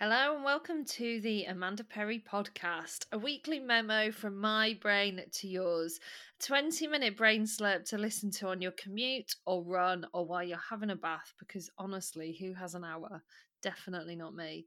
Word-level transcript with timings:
Hello 0.00 0.34
and 0.34 0.42
welcome 0.42 0.84
to 0.84 1.20
the 1.20 1.44
Amanda 1.44 1.84
Perry 1.84 2.18
podcast, 2.28 3.06
a 3.12 3.18
weekly 3.18 3.60
memo 3.60 4.10
from 4.10 4.36
my 4.36 4.76
brain 4.82 5.22
to 5.30 5.46
yours. 5.46 6.00
A 6.40 6.44
20 6.44 6.88
minute 6.88 7.16
brain 7.16 7.44
slurp 7.44 7.88
to 7.90 7.96
listen 7.98 8.32
to 8.32 8.48
on 8.48 8.60
your 8.60 8.72
commute 8.72 9.36
or 9.46 9.62
run 9.62 10.04
or 10.12 10.26
while 10.26 10.42
you're 10.42 10.58
having 10.68 10.90
a 10.90 10.96
bath, 10.96 11.32
because 11.38 11.70
honestly, 11.78 12.36
who 12.40 12.54
has 12.54 12.74
an 12.74 12.82
hour? 12.82 13.22
Definitely 13.62 14.16
not 14.16 14.34
me. 14.34 14.66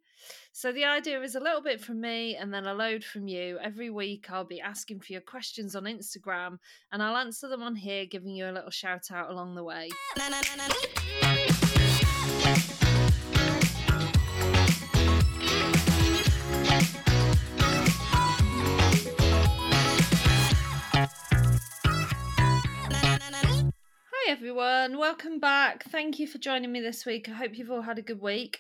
So, 0.54 0.72
the 0.72 0.86
idea 0.86 1.22
is 1.22 1.36
a 1.36 1.42
little 1.42 1.62
bit 1.62 1.82
from 1.82 2.00
me 2.00 2.38
and 2.38 2.54
then 2.54 2.66
a 2.66 2.74
load 2.74 3.04
from 3.04 3.28
you. 3.28 3.60
Every 3.62 3.90
week, 3.90 4.32
I'll 4.32 4.46
be 4.46 4.62
asking 4.62 5.02
for 5.02 5.12
your 5.12 5.22
questions 5.22 5.76
on 5.76 5.84
Instagram 5.84 6.58
and 6.94 7.04
I'll 7.04 7.18
answer 7.18 7.50
them 7.50 7.64
on 7.64 7.76
here, 7.76 8.06
giving 8.06 8.34
you 8.34 8.46
a 8.50 8.54
little 8.54 8.72
shout 8.72 9.12
out 9.12 9.30
along 9.30 9.56
the 9.56 9.64
way. 9.66 9.90
Everyone. 24.28 24.98
Welcome 24.98 25.40
back. 25.40 25.86
Thank 25.86 26.20
you 26.20 26.28
for 26.28 26.38
joining 26.38 26.70
me 26.70 26.82
this 26.82 27.06
week. 27.06 27.30
I 27.30 27.32
hope 27.32 27.58
you've 27.58 27.72
all 27.72 27.84
had 27.84 27.98
a 27.98 28.02
good 28.02 28.20
week. 28.20 28.60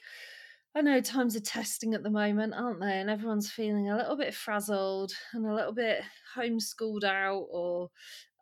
I 0.73 0.80
know 0.80 1.02
times 1.02 1.35
are 1.35 1.41
testing 1.41 1.93
at 1.93 2.03
the 2.03 2.09
moment, 2.09 2.53
aren't 2.53 2.80
they? 2.80 3.02
And 3.02 3.09
everyone's 3.09 3.52
feeling 3.52 3.90
a 3.90 3.98
little 3.98 4.16
bit 4.16 4.34
frazzled 4.34 5.12
and 5.34 5.45
a 5.45 5.53
little 5.53 5.73
bit 5.73 6.03
homeschooled 6.36 7.04
out 7.04 7.45
or 7.49 7.90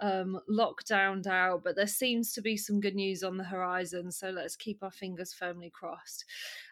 um, 0.02 0.40
lockdowned 0.50 1.26
out, 1.28 1.64
but 1.64 1.76
there 1.76 1.88
seems 1.88 2.34
to 2.34 2.42
be 2.42 2.58
some 2.58 2.82
good 2.82 2.96
news 2.96 3.24
on 3.24 3.38
the 3.38 3.44
horizon. 3.44 4.12
So 4.12 4.30
let's 4.30 4.56
keep 4.56 4.84
our 4.84 4.92
fingers 4.92 5.34
firmly 5.34 5.72
crossed. 5.74 6.26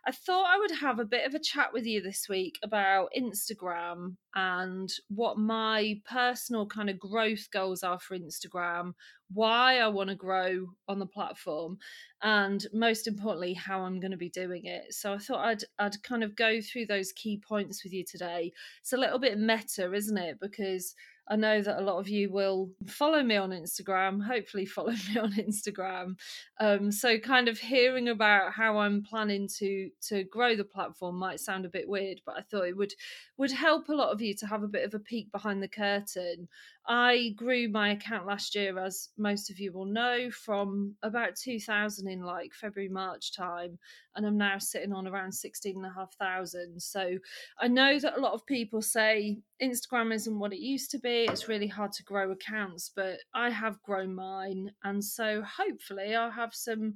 I 0.06 0.12
thought 0.12 0.50
I 0.50 0.60
would 0.60 0.72
have 0.72 1.00
a 1.00 1.06
bit 1.06 1.26
of 1.26 1.34
a 1.34 1.40
chat 1.40 1.72
with 1.72 1.86
you 1.86 2.02
this 2.02 2.28
week 2.28 2.60
about 2.64 3.10
Instagram 3.18 4.18
and 4.36 4.92
what 5.08 5.38
my 5.38 6.02
personal 6.10 6.66
kind 6.66 6.90
of 6.90 7.00
growth 7.00 7.48
goals 7.52 7.84
are 7.84 8.00
for 8.00 8.18
Instagram, 8.18 8.94
why 9.32 9.80
I 9.80 9.88
want 9.88 10.10
to 10.10 10.16
grow 10.16 10.68
on 10.90 11.00
the 11.00 11.06
platform, 11.06 11.78
and 12.22 12.66
most 12.74 13.08
importantly, 13.08 13.54
how 13.54 13.82
I'm 13.82 14.02
going 14.02 14.12
to 14.12 14.18
be 14.18 14.30
doing 14.30 14.66
it. 14.66 14.94
So 14.94 15.14
I 15.14 15.18
thought 15.18 15.46
I'd 15.46 15.64
I'd 15.80 16.04
kind 16.04 16.24
of 16.24 16.36
go 16.36 16.60
through 16.60 16.88
those 16.88 17.14
key 17.14 17.42
points 17.48 17.84
with 17.84 17.94
you 17.94 18.04
today. 18.04 18.52
It's 18.82 18.94
a 18.94 18.98
little 18.98 19.20
bit 19.20 19.40
meta, 19.40 19.94
isn't 19.94 20.18
it? 20.18 20.40
Because 20.42 20.94
I 21.30 21.38
know 21.38 21.62
that 21.62 21.80
a 21.80 21.84
lot 21.84 22.00
of 22.00 22.10
you 22.10 22.30
will 22.30 22.70
follow 22.86 23.24
me 23.24 23.38
on 23.38 23.52
Instagram, 23.52 24.22
hopefully, 24.22 24.66
follow 24.66 24.92
me 25.10 25.18
on 25.20 25.34
Instagram. 25.34 26.16
Um, 26.60 26.92
so, 26.92 27.18
kind 27.18 27.48
of 27.48 27.58
hearing 27.58 28.10
about 28.10 28.54
how 28.54 28.78
I'm 28.78 29.04
planning 29.04 29.48
to 29.60 29.90
to 30.10 30.24
grow 30.26 30.56
the 30.56 30.66
platform 30.66 31.18
might 31.18 31.40
sound 31.40 31.66
a 31.66 31.70
bit 31.70 31.88
weird, 31.88 32.22
but 32.26 32.36
I 32.38 32.42
thought 32.42 32.68
it 32.68 32.78
would 32.78 32.94
would 33.38 33.52
help 33.52 33.90
a 33.90 33.94
lot 33.94 34.12
of 34.12 34.22
you 34.22 34.36
to 34.36 34.48
have 34.48 34.64
a 34.64 34.68
bit 34.68 34.86
of 34.86 34.94
a 34.94 35.00
peek 35.00 35.32
behind 35.32 35.64
the 35.64 35.68
curtain 35.68 36.48
I 36.86 37.34
grew 37.38 37.70
my 37.70 37.92
account 37.92 38.26
last 38.26 38.56
year, 38.56 38.78
as 38.78 39.10
most 39.18 39.50
of 39.50 39.58
you 39.58 39.72
will 39.72 39.86
know, 39.86 40.30
from 40.32 40.96
about 41.02 41.36
2000 41.38 42.10
in 42.10 42.22
like 42.22 42.54
February, 42.54 42.90
March 42.90 43.34
time, 43.34 43.80
and 44.16 44.26
I'm 44.26 44.38
now 44.38 44.58
sitting 44.58 44.92
on 44.92 45.08
around 45.08 45.32
16,500. 45.32 46.82
So 46.82 47.18
I 47.60 47.68
know 47.70 48.00
that 48.00 48.18
a 48.18 48.22
lot 48.22 48.34
of 48.34 48.46
people 48.46 48.82
say 48.82 49.38
Instagram 49.62 50.14
isn't 50.14 50.40
what 50.40 50.52
it 50.52 50.60
used 50.60 50.92
to 50.92 51.00
be, 51.00 51.26
it's 51.30 51.48
really 51.48 51.68
hard 51.68 51.94
to 51.94 52.04
grow 52.04 52.32
accounts, 52.32 52.92
but 52.94 53.20
I 53.34 53.50
have 53.50 53.82
grown 53.84 54.14
mine. 54.14 54.72
And 54.84 55.04
so 55.04 55.42
hopefully 55.42 56.16
I'll 56.16 56.32
have 56.32 56.54
some 56.54 56.96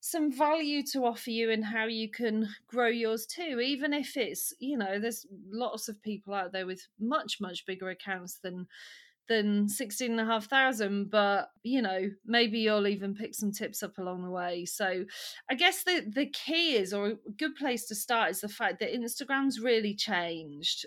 some 0.00 0.30
value 0.30 0.82
to 0.82 1.06
offer 1.06 1.30
you 1.30 1.48
in 1.48 1.62
how 1.62 1.86
you 1.86 2.10
can 2.10 2.46
grow 2.68 2.88
yours 2.88 3.24
too 3.24 3.58
even 3.58 3.94
if 3.94 4.18
it's 4.18 4.52
you 4.58 4.76
know 4.76 5.00
there's 5.00 5.24
lots 5.50 5.88
of 5.88 6.02
people 6.02 6.34
out 6.34 6.52
there 6.52 6.66
with 6.66 6.86
much 7.00 7.38
much 7.40 7.64
bigger 7.64 7.88
accounts 7.88 8.38
than 8.42 8.66
than 9.28 9.68
16 9.68 10.10
and 10.10 10.20
a 10.20 10.24
half 10.24 10.46
thousand 10.48 11.10
but 11.10 11.48
you 11.62 11.80
know 11.80 12.10
maybe 12.26 12.58
you'll 12.58 12.86
even 12.86 13.14
pick 13.14 13.34
some 13.34 13.52
tips 13.52 13.82
up 13.82 13.98
along 13.98 14.22
the 14.22 14.30
way. 14.30 14.64
So 14.64 15.04
i 15.50 15.54
guess 15.54 15.84
the 15.84 16.04
the 16.14 16.26
key 16.26 16.76
is 16.76 16.92
or 16.92 17.06
a 17.08 17.16
good 17.38 17.54
place 17.56 17.86
to 17.86 17.94
start 17.94 18.30
is 18.30 18.40
the 18.40 18.48
fact 18.48 18.80
that 18.80 18.92
instagram's 18.94 19.60
really 19.60 19.94
changed. 19.94 20.86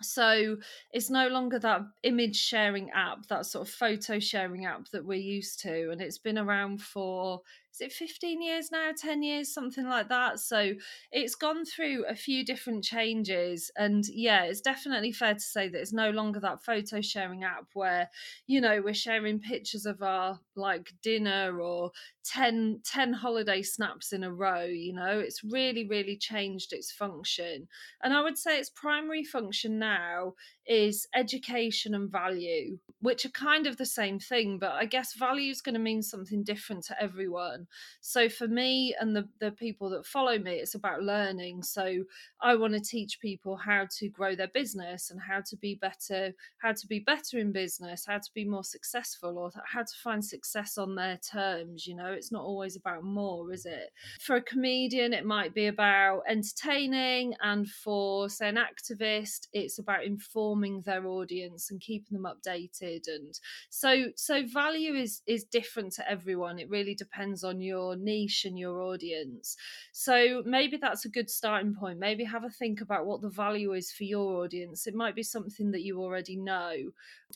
So 0.00 0.56
it's 0.92 1.10
no 1.10 1.28
longer 1.28 1.60
that 1.60 1.82
image 2.02 2.36
sharing 2.36 2.90
app 2.90 3.26
that 3.28 3.46
sort 3.46 3.68
of 3.68 3.72
photo 3.72 4.18
sharing 4.18 4.66
app 4.66 4.88
that 4.90 5.04
we're 5.04 5.18
used 5.18 5.60
to 5.60 5.90
and 5.90 6.00
it's 6.00 6.18
been 6.18 6.38
around 6.38 6.82
for 6.82 7.40
is 7.72 7.80
it 7.80 7.92
15 7.92 8.42
years 8.42 8.70
now 8.70 8.90
10 8.96 9.22
years 9.22 9.52
something 9.52 9.86
like 9.86 10.08
that? 10.10 10.40
So 10.40 10.72
it's 11.10 11.34
gone 11.34 11.64
through 11.64 12.04
a 12.06 12.14
few 12.14 12.44
different 12.44 12.84
changes 12.84 13.70
and 13.76 14.04
yeah 14.08 14.42
it's 14.44 14.60
definitely 14.60 15.12
fair 15.12 15.34
to 15.34 15.40
say 15.40 15.68
that 15.68 15.80
it's 15.80 15.92
no 15.92 16.10
longer 16.10 16.40
that 16.40 16.62
photo 16.62 17.00
sharing 17.00 17.44
app 17.44 17.66
where 17.72 18.10
you 18.46 18.60
know 18.60 18.82
we're 18.82 18.92
sharing 18.92 19.40
pictures 19.40 19.86
of 19.86 20.02
our 20.02 20.38
like 20.54 20.92
dinner 21.02 21.60
or 21.60 21.90
10 22.24 22.80
10 22.84 23.12
holiday 23.12 23.62
snaps 23.62 24.12
in 24.12 24.24
a 24.24 24.32
row 24.32 24.64
you 24.64 24.92
know 24.92 25.18
it's 25.18 25.42
really 25.44 25.86
really 25.88 26.16
changed 26.16 26.72
its 26.72 26.90
function 26.92 27.66
and 28.02 28.14
i 28.14 28.22
would 28.22 28.38
say 28.38 28.58
its 28.58 28.70
primary 28.70 29.24
function 29.24 29.78
now 29.78 30.32
is 30.66 31.08
education 31.14 31.94
and 31.94 32.10
value 32.10 32.78
which 33.00 33.24
are 33.24 33.30
kind 33.30 33.66
of 33.66 33.76
the 33.76 33.86
same 33.86 34.18
thing 34.18 34.58
but 34.58 34.72
i 34.72 34.84
guess 34.84 35.14
value 35.14 35.50
is 35.50 35.60
going 35.60 35.74
to 35.74 35.80
mean 35.80 36.02
something 36.02 36.44
different 36.44 36.84
to 36.84 37.02
everyone 37.02 37.66
so 38.00 38.28
for 38.28 38.46
me 38.46 38.94
and 39.00 39.14
the, 39.16 39.28
the 39.40 39.52
people 39.52 39.90
that 39.90 40.06
follow 40.06 40.38
me, 40.38 40.52
it's 40.52 40.74
about 40.74 41.02
learning. 41.02 41.62
So 41.62 42.04
I 42.40 42.54
want 42.54 42.74
to 42.74 42.80
teach 42.80 43.20
people 43.20 43.56
how 43.56 43.86
to 43.98 44.08
grow 44.08 44.34
their 44.34 44.48
business 44.48 45.10
and 45.10 45.20
how 45.20 45.40
to 45.46 45.56
be 45.56 45.74
better, 45.74 46.32
how 46.58 46.72
to 46.72 46.86
be 46.86 47.00
better 47.00 47.38
in 47.38 47.52
business, 47.52 48.04
how 48.06 48.18
to 48.18 48.30
be 48.34 48.44
more 48.44 48.64
successful, 48.64 49.38
or 49.38 49.50
how 49.64 49.82
to 49.82 49.94
find 50.02 50.24
success 50.24 50.78
on 50.78 50.94
their 50.94 51.18
terms. 51.18 51.86
You 51.86 51.96
know, 51.96 52.11
it's 52.12 52.32
not 52.32 52.44
always 52.44 52.76
about 52.76 53.04
more, 53.04 53.52
is 53.52 53.66
it? 53.66 53.90
For 54.20 54.36
a 54.36 54.42
comedian, 54.42 55.12
it 55.12 55.24
might 55.24 55.54
be 55.54 55.66
about 55.66 56.22
entertaining, 56.28 57.34
and 57.42 57.68
for 57.68 58.28
say 58.28 58.48
an 58.48 58.56
activist, 58.56 59.48
it's 59.52 59.78
about 59.78 60.04
informing 60.04 60.82
their 60.82 61.06
audience 61.06 61.70
and 61.70 61.80
keeping 61.80 62.20
them 62.20 62.26
updated. 62.26 63.08
And 63.08 63.38
so 63.70 64.06
so 64.16 64.44
value 64.46 64.94
is 64.94 65.22
is 65.26 65.44
different 65.44 65.92
to 65.94 66.10
everyone. 66.10 66.58
It 66.58 66.70
really 66.70 66.94
depends 66.94 67.44
on 67.44 67.60
your 67.60 67.96
niche 67.96 68.44
and 68.44 68.58
your 68.58 68.80
audience. 68.82 69.56
So 69.92 70.42
maybe 70.44 70.76
that's 70.76 71.04
a 71.04 71.10
good 71.10 71.30
starting 71.30 71.74
point. 71.74 71.98
Maybe 71.98 72.24
have 72.24 72.44
a 72.44 72.50
think 72.50 72.80
about 72.80 73.06
what 73.06 73.20
the 73.20 73.28
value 73.28 73.72
is 73.72 73.92
for 73.92 74.04
your 74.04 74.42
audience. 74.42 74.86
It 74.86 74.94
might 74.94 75.14
be 75.14 75.22
something 75.22 75.70
that 75.72 75.82
you 75.82 76.00
already 76.00 76.36
know. 76.36 76.74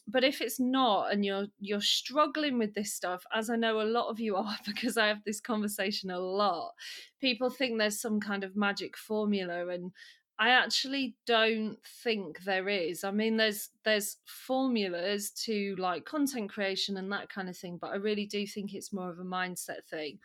But 0.06 0.24
if 0.24 0.40
it's 0.40 0.60
not 0.60 1.12
and 1.12 1.24
you're 1.24 1.46
you're 1.60 1.80
struggling 1.80 2.58
with 2.58 2.74
this 2.74 2.92
stuff, 2.92 3.24
as 3.34 3.50
I 3.50 3.56
know 3.56 3.80
a 3.80 3.82
lot 3.84 4.08
of 4.08 4.20
you 4.20 4.36
are 4.36 4.58
because 4.66 4.96
I 4.96 5.06
have 5.06 5.24
this 5.24 5.40
conversation 5.40 6.10
a 6.10 6.18
lot, 6.18 6.72
people 7.20 7.50
think 7.50 7.78
there's 7.78 8.00
some 8.00 8.20
kind 8.20 8.44
of 8.44 8.56
magic 8.56 8.96
formula 8.96 9.68
and 9.68 9.92
I 10.38 10.50
actually 10.50 11.16
don't 11.26 11.78
think 12.02 12.44
there 12.44 12.68
is. 12.68 13.04
I 13.04 13.10
mean, 13.10 13.38
there's 13.38 13.70
there's 13.84 14.18
formulas 14.26 15.30
to 15.44 15.74
like 15.78 16.04
content 16.04 16.50
creation 16.50 16.98
and 16.98 17.10
that 17.12 17.30
kind 17.30 17.48
of 17.48 17.56
thing, 17.56 17.78
but 17.80 17.90
I 17.90 17.96
really 17.96 18.26
do 18.26 18.46
think 18.46 18.74
it's 18.74 18.92
more 18.92 19.10
of 19.10 19.18
a 19.18 19.24
mindset 19.24 19.84
thing. 19.88 20.18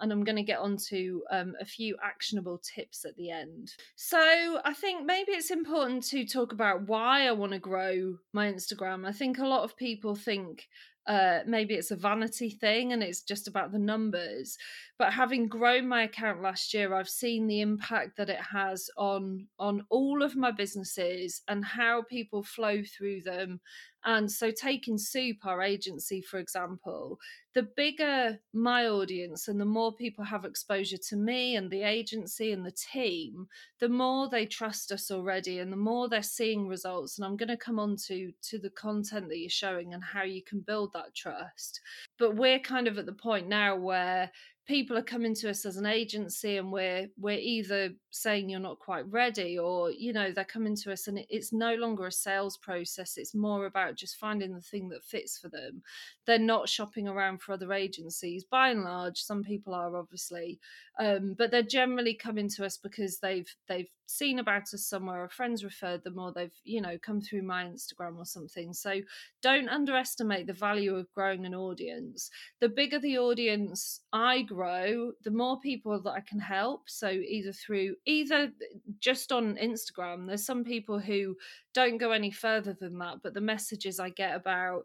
And 0.00 0.12
I'm 0.12 0.24
going 0.24 0.36
to 0.36 0.42
get 0.42 0.58
onto 0.58 1.22
um, 1.30 1.54
a 1.60 1.64
few 1.64 1.96
actionable 2.02 2.58
tips 2.58 3.04
at 3.04 3.16
the 3.16 3.30
end. 3.30 3.72
So 3.94 4.60
I 4.64 4.74
think 4.74 5.06
maybe 5.06 5.32
it's 5.32 5.52
important 5.52 6.02
to 6.08 6.26
talk 6.26 6.52
about 6.52 6.88
why 6.88 7.26
I 7.26 7.32
want 7.32 7.52
to 7.52 7.60
grow 7.60 8.18
my 8.32 8.52
Instagram. 8.52 9.06
I 9.06 9.12
think 9.12 9.38
a 9.38 9.46
lot 9.46 9.62
of 9.62 9.76
people 9.76 10.16
think 10.16 10.68
uh, 11.06 11.40
maybe 11.46 11.74
it's 11.74 11.90
a 11.90 11.96
vanity 11.96 12.50
thing 12.50 12.92
and 12.92 13.02
it's 13.02 13.22
just 13.22 13.48
about 13.48 13.72
the 13.72 13.78
numbers. 13.78 14.56
But 14.98 15.12
having 15.12 15.48
grown 15.48 15.86
my 15.88 16.04
account 16.04 16.42
last 16.42 16.72
year, 16.72 16.94
I've 16.94 17.08
seen 17.08 17.46
the 17.46 17.60
impact 17.60 18.16
that 18.16 18.30
it 18.30 18.40
has 18.40 18.88
on 18.96 19.46
on 19.58 19.84
all 19.90 20.22
of 20.22 20.36
my 20.36 20.50
businesses 20.50 21.42
and 21.48 21.64
how 21.64 22.02
people 22.08 22.42
flow 22.42 22.82
through 22.96 23.22
them 23.22 23.60
and 24.04 24.30
so, 24.30 24.50
taking 24.50 24.98
Soup, 24.98 25.36
our 25.44 25.62
agency, 25.62 26.20
for 26.20 26.38
example, 26.38 27.18
the 27.54 27.62
bigger 27.62 28.40
my 28.52 28.88
audience 28.88 29.46
and 29.46 29.60
the 29.60 29.64
more 29.64 29.94
people 29.94 30.24
have 30.24 30.44
exposure 30.44 30.96
to 30.96 31.16
me 31.16 31.54
and 31.54 31.70
the 31.70 31.82
agency 31.82 32.50
and 32.50 32.66
the 32.66 32.72
team, 32.72 33.46
the 33.78 33.88
more 33.88 34.28
they 34.28 34.44
trust 34.44 34.90
us 34.90 35.10
already 35.10 35.60
and 35.60 35.72
the 35.72 35.76
more 35.76 36.08
they're 36.08 36.22
seeing 36.22 36.66
results. 36.66 37.16
And 37.16 37.24
I'm 37.24 37.36
going 37.36 37.48
to 37.48 37.56
come 37.56 37.78
on 37.78 37.96
to, 38.08 38.32
to 38.50 38.58
the 38.58 38.70
content 38.70 39.28
that 39.28 39.38
you're 39.38 39.48
showing 39.48 39.94
and 39.94 40.02
how 40.02 40.24
you 40.24 40.42
can 40.42 40.60
build 40.60 40.92
that 40.94 41.14
trust. 41.14 41.80
But 42.18 42.34
we're 42.34 42.58
kind 42.58 42.88
of 42.88 42.98
at 42.98 43.06
the 43.06 43.12
point 43.12 43.46
now 43.46 43.76
where 43.76 44.30
people 44.66 44.96
are 44.96 45.02
coming 45.02 45.34
to 45.34 45.50
us 45.50 45.66
as 45.66 45.76
an 45.76 45.86
agency 45.86 46.56
and 46.56 46.72
we're 46.72 47.08
we're 47.18 47.38
either 47.38 47.90
saying 48.10 48.48
you're 48.48 48.60
not 48.60 48.78
quite 48.78 49.04
ready 49.10 49.58
or 49.58 49.90
you 49.90 50.12
know 50.12 50.32
they're 50.32 50.44
coming 50.44 50.74
to 50.74 50.90
us 50.92 51.06
and 51.06 51.20
it's 51.28 51.52
no 51.52 51.74
longer 51.74 52.06
a 52.06 52.12
sales 52.12 52.56
process 52.56 53.16
it's 53.16 53.34
more 53.34 53.66
about 53.66 53.96
just 53.96 54.16
finding 54.16 54.54
the 54.54 54.60
thing 54.60 54.88
that 54.88 55.04
fits 55.04 55.38
for 55.38 55.48
them 55.48 55.82
they're 56.26 56.38
not 56.38 56.68
shopping 56.68 57.06
around 57.06 57.40
for 57.44 57.52
other 57.52 57.72
agencies 57.72 58.44
by 58.44 58.70
and 58.70 58.84
large 58.84 59.18
some 59.18 59.44
people 59.44 59.74
are 59.74 59.96
obviously 59.96 60.58
Um, 60.98 61.34
but 61.36 61.50
they're 61.50 61.62
generally 61.62 62.14
coming 62.14 62.48
to 62.50 62.64
us 62.64 62.76
because 62.76 63.18
they've 63.18 63.52
they've 63.68 63.90
seen 64.06 64.38
about 64.38 64.72
us 64.74 64.86
somewhere, 64.86 65.24
or 65.24 65.28
friends 65.28 65.64
referred 65.64 66.04
them, 66.04 66.18
or 66.20 66.32
they've 66.32 66.54
you 66.62 66.80
know 66.80 66.98
come 67.02 67.20
through 67.20 67.42
my 67.42 67.64
Instagram 67.64 68.16
or 68.16 68.24
something. 68.24 68.72
So 68.72 69.00
don't 69.42 69.68
underestimate 69.68 70.46
the 70.46 70.52
value 70.52 70.94
of 70.94 71.12
growing 71.12 71.46
an 71.46 71.54
audience. 71.54 72.30
The 72.60 72.68
bigger 72.68 73.00
the 73.00 73.18
audience 73.18 74.00
I 74.12 74.42
grow, 74.42 75.12
the 75.24 75.32
more 75.32 75.58
people 75.58 76.00
that 76.02 76.10
I 76.10 76.20
can 76.20 76.38
help. 76.38 76.82
So 76.88 77.08
either 77.08 77.52
through 77.52 77.96
either 78.06 78.52
just 79.00 79.32
on 79.32 79.56
Instagram, 79.56 80.28
there's 80.28 80.46
some 80.46 80.62
people 80.62 81.00
who 81.00 81.36
don't 81.72 81.98
go 81.98 82.12
any 82.12 82.30
further 82.30 82.72
than 82.72 82.98
that, 82.98 83.16
but 83.24 83.34
the 83.34 83.40
messages 83.40 83.98
I 83.98 84.10
get 84.10 84.36
about 84.36 84.84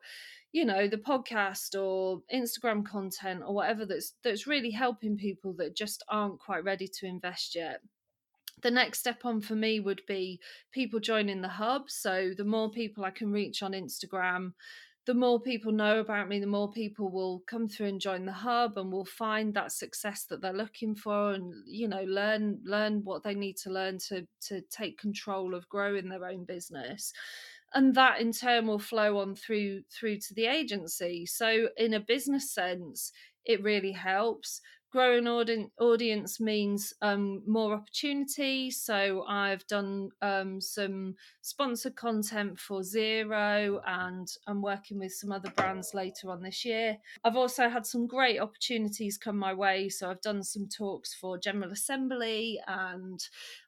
you 0.52 0.66
know 0.66 0.88
the 0.88 0.98
podcast 0.98 1.80
or 1.80 2.22
instagram 2.34 2.86
content 2.86 3.42
or 3.46 3.54
whatever 3.54 3.86
that's 3.86 4.14
that's 4.24 4.48
really 4.48 4.72
helping 4.72 5.16
people 5.16 5.54
that 5.54 5.76
just 5.76 6.04
aren't 6.10 6.40
quite 6.40 6.64
ready 6.64 6.88
to 6.88 7.06
invest 7.06 7.56
yet. 7.56 7.82
The 8.62 8.72
next 8.72 9.00
step 9.00 9.24
on 9.24 9.40
for 9.40 9.56
me 9.56 9.80
would 9.80 10.02
be 10.06 10.42
people 10.74 11.00
joining 11.00 11.42
the 11.42 11.48
hub. 11.48 11.90
So 11.90 12.32
the 12.36 12.44
more 12.44 12.70
people 12.70 13.06
i 13.06 13.12
can 13.12 13.32
reach 13.32 13.64
on 13.64 13.72
instagram 13.74 14.54
the 15.10 15.14
more 15.16 15.40
people 15.40 15.72
know 15.72 16.00
about 16.00 16.28
me 16.30 16.40
the 16.40 16.46
more 16.46 16.72
people 16.72 17.10
will 17.10 17.42
come 17.48 17.68
through 17.68 17.88
and 17.88 18.00
join 18.00 18.26
the 18.28 18.32
hub 18.32 18.78
and 18.78 18.92
will 18.92 19.06
find 19.06 19.56
that 19.56 19.72
success 19.72 20.26
that 20.26 20.40
they're 20.40 20.54
looking 20.54 20.94
for 20.94 21.32
and 21.32 21.52
you 21.66 21.88
know 21.88 22.04
learn 22.04 22.60
learn 22.64 23.02
what 23.04 23.24
they 23.24 23.34
need 23.34 23.58
to 23.58 23.72
learn 23.72 23.98
to 23.98 24.28
to 24.40 24.62
take 24.70 25.00
control 25.00 25.56
of 25.56 25.68
growing 25.68 26.10
their 26.10 26.26
own 26.26 26.44
business 26.44 27.12
and 27.74 27.96
that 27.96 28.20
in 28.22 28.32
turn 28.32 28.68
will 28.68 28.80
flow 28.80 29.20
on 29.20 29.36
through 29.36 29.84
through 29.92 30.18
to 30.20 30.34
the 30.34 30.46
agency. 30.46 31.26
So 31.26 31.70
in 31.78 31.94
a 31.94 32.00
business 32.00 32.52
sense 32.52 33.12
it 33.46 33.64
really 33.64 33.94
helps 33.94 34.62
growing 34.92 35.28
audi- 35.28 35.72
audience 35.80 36.40
means 36.40 36.94
um, 37.02 37.44
more 37.46 37.74
opportunity. 37.74 38.72
So 38.72 39.24
i've 39.28 39.66
done 39.68 40.10
um, 40.22 40.60
some 40.62 41.16
sponsored 41.42 41.96
content 41.96 42.60
for 42.60 42.82
Xero, 42.82 43.82
and 43.86 44.28
i'm 44.48 44.62
working 44.62 45.00
with 45.00 45.14
some 45.14 45.32
other 45.32 45.52
brands 45.52 45.94
later 45.94 46.30
on 46.30 46.42
this 46.42 46.66
year. 46.66 46.98
I've 47.24 47.36
also 47.38 47.70
had 47.70 47.86
some 47.86 48.08
great 48.08 48.40
opportunities 48.40 49.18
come 49.18 49.38
my 49.38 49.54
way. 49.54 49.90
So 49.90 50.10
i've 50.10 50.22
done 50.22 50.44
some 50.44 50.68
talks 50.68 51.14
for 51.14 51.38
general 51.38 51.72
assembly 51.72 52.60
and 52.68 53.20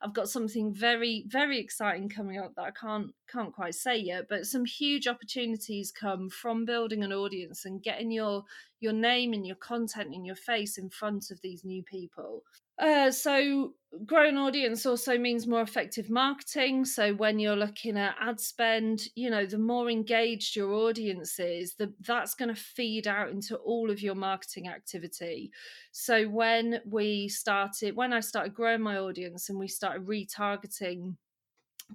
i've 0.02 0.14
got 0.14 0.30
something 0.30 0.74
very 0.74 1.26
very 1.28 1.60
exciting 1.60 2.10
coming 2.10 2.38
up 2.38 2.54
that 2.56 2.64
i 2.64 2.72
can't 2.72 3.12
can't 3.32 3.54
quite 3.54 3.76
say 3.76 3.98
yet 3.98 4.26
but 4.30 4.46
some 4.46 4.66
huge 4.66 5.08
opportunities 5.08 5.92
come 5.92 6.30
from 6.30 6.66
building 6.66 7.04
an 7.04 7.14
audience 7.14 7.66
and 7.66 7.84
getting 7.84 8.12
your 8.12 8.44
your 8.82 8.94
name 8.94 9.32
and 9.32 9.46
your 9.46 9.56
content 9.56 10.14
and 10.14 10.26
your 10.26 10.36
face 10.36 10.78
in 10.78 10.90
front 10.90 11.11
of 11.32 11.42
these 11.42 11.66
new 11.66 11.84
people. 11.84 12.44
Uh, 12.80 13.12
so 13.12 13.74
growing 14.06 14.38
audience 14.38 14.86
also 14.86 15.18
means 15.18 15.46
more 15.46 15.62
effective 15.62 16.10
marketing 16.10 16.86
so 16.86 17.14
when 17.16 17.38
you're 17.38 17.58
looking 17.58 17.98
at 17.98 18.16
ad 18.22 18.40
spend 18.40 19.04
you 19.16 19.30
know 19.30 19.46
the 19.46 19.58
more 19.58 19.90
engaged 19.90 20.56
your 20.56 20.72
audience 20.72 21.38
is 21.40 21.76
the, 21.76 21.94
that's 22.08 22.34
going 22.34 22.48
to 22.48 22.56
feed 22.56 23.06
out 23.06 23.30
into 23.30 23.58
all 23.58 23.92
of 23.92 24.02
your 24.02 24.16
marketing 24.16 24.70
activity 24.70 25.52
so 25.92 26.24
when 26.30 26.80
we 26.90 27.28
started 27.28 27.94
when 27.96 28.14
i 28.14 28.20
started 28.22 28.54
growing 28.54 28.82
my 28.82 28.98
audience 28.98 29.50
and 29.50 29.60
we 29.60 29.68
started 29.68 30.08
retargeting 30.08 31.14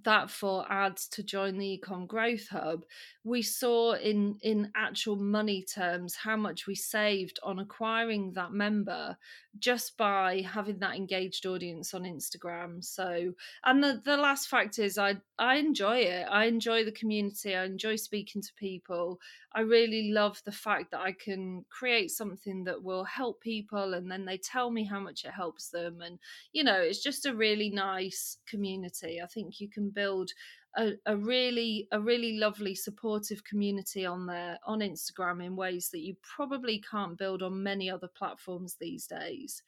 that 0.04 0.30
for 0.30 0.70
ads 0.70 1.08
to 1.08 1.22
join 1.22 1.58
the 1.58 1.80
ecom 1.80 2.06
growth 2.06 2.48
hub 2.48 2.84
we 3.26 3.42
saw 3.42 3.94
in 3.94 4.38
in 4.42 4.70
actual 4.76 5.16
money 5.16 5.60
terms 5.60 6.14
how 6.14 6.36
much 6.36 6.68
we 6.68 6.76
saved 6.76 7.40
on 7.42 7.58
acquiring 7.58 8.32
that 8.34 8.52
member 8.52 9.16
just 9.58 9.96
by 9.96 10.42
having 10.42 10.78
that 10.78 10.94
engaged 10.94 11.44
audience 11.44 11.92
on 11.92 12.04
instagram. 12.04 12.84
So 12.84 13.32
and 13.64 13.82
the, 13.82 14.00
the 14.04 14.16
last 14.16 14.48
fact 14.48 14.78
is 14.78 14.96
i 14.96 15.16
i 15.40 15.56
enjoy 15.56 15.98
it. 15.98 16.26
I 16.30 16.44
enjoy 16.44 16.84
the 16.84 16.92
community. 16.92 17.56
I 17.56 17.64
enjoy 17.64 17.96
speaking 17.96 18.42
to 18.42 18.54
people. 18.54 19.18
I 19.52 19.62
really 19.62 20.12
love 20.12 20.40
the 20.44 20.52
fact 20.52 20.92
that 20.92 21.00
i 21.00 21.10
can 21.10 21.64
create 21.68 22.12
something 22.12 22.62
that 22.64 22.80
will 22.80 23.04
help 23.04 23.40
people 23.40 23.94
and 23.94 24.08
then 24.08 24.24
they 24.24 24.38
tell 24.38 24.70
me 24.70 24.84
how 24.84 25.00
much 25.00 25.24
it 25.24 25.32
helps 25.32 25.70
them. 25.70 26.00
And 26.00 26.20
you 26.52 26.62
know 26.62 26.78
it's 26.80 27.02
just 27.02 27.26
a 27.26 27.34
really 27.34 27.70
nice 27.70 28.38
community. 28.46 29.20
I 29.20 29.26
think 29.26 29.60
you 29.60 29.68
can 29.68 29.85
build 29.90 30.30
a, 30.76 30.92
a 31.06 31.16
really 31.16 31.88
a 31.92 32.00
really 32.00 32.38
lovely 32.38 32.74
supportive 32.74 33.42
community 33.44 34.04
on 34.04 34.26
there 34.26 34.58
on 34.66 34.80
Instagram 34.80 35.44
in 35.44 35.56
ways 35.56 35.90
that 35.92 36.00
you 36.00 36.14
probably 36.22 36.82
can't 36.90 37.18
build 37.18 37.42
on 37.42 37.62
many 37.62 37.90
other 37.90 38.08
platforms 38.08 38.76
these 38.78 39.06
days. 39.06 39.62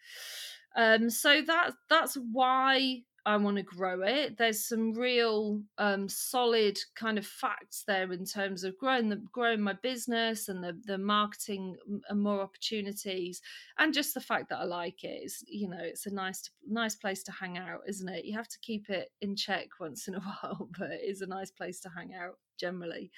Um, 0.77 1.11
so 1.11 1.43
that 1.43 1.73
that's 1.89 2.17
why 2.31 3.03
I 3.29 3.37
want 3.37 3.59
to 3.59 3.63
grow 3.63 4.01
it. 4.01 4.39
There's 4.39 4.65
some 4.65 4.95
real 4.95 5.61
um, 5.77 6.09
solid 6.09 6.79
kind 6.95 7.19
of 7.19 7.27
facts 7.27 7.85
there 7.87 8.11
in 8.11 8.25
terms 8.25 8.65
of 8.65 8.79
growing 8.79 9.11
the 9.11 9.17
growing 9.31 9.61
my 9.61 9.75
business 9.75 10.49
and 10.49 10.65
the 10.65 10.81
the 10.87 10.97
marketing 10.97 11.77
and 12.09 12.23
more 12.23 12.41
opportunities, 12.41 13.43
and 13.77 13.93
just 13.93 14.15
the 14.15 14.21
fact 14.23 14.49
that 14.49 14.61
I 14.61 14.65
like 14.65 15.05
it 15.05 15.25
is 15.27 15.45
you 15.47 15.69
know 15.69 15.77
it's 15.79 16.07
a 16.07 16.15
nice 16.15 16.49
nice 16.67 16.95
place 16.95 17.23
to 17.25 17.33
hang 17.33 17.59
out, 17.59 17.83
isn't 17.87 18.09
it? 18.09 18.25
You 18.25 18.35
have 18.35 18.49
to 18.49 18.59
keep 18.63 18.89
it 18.89 19.13
in 19.21 19.37
check 19.37 19.69
once 19.79 20.09
in 20.09 20.15
a 20.15 20.21
while, 20.41 20.71
but 20.79 20.91
it 20.91 21.03
is 21.05 21.21
a 21.21 21.27
nice 21.27 21.51
place 21.51 21.81
to 21.81 21.91
hang 21.95 22.15
out 22.15 22.39
generally. 22.59 23.11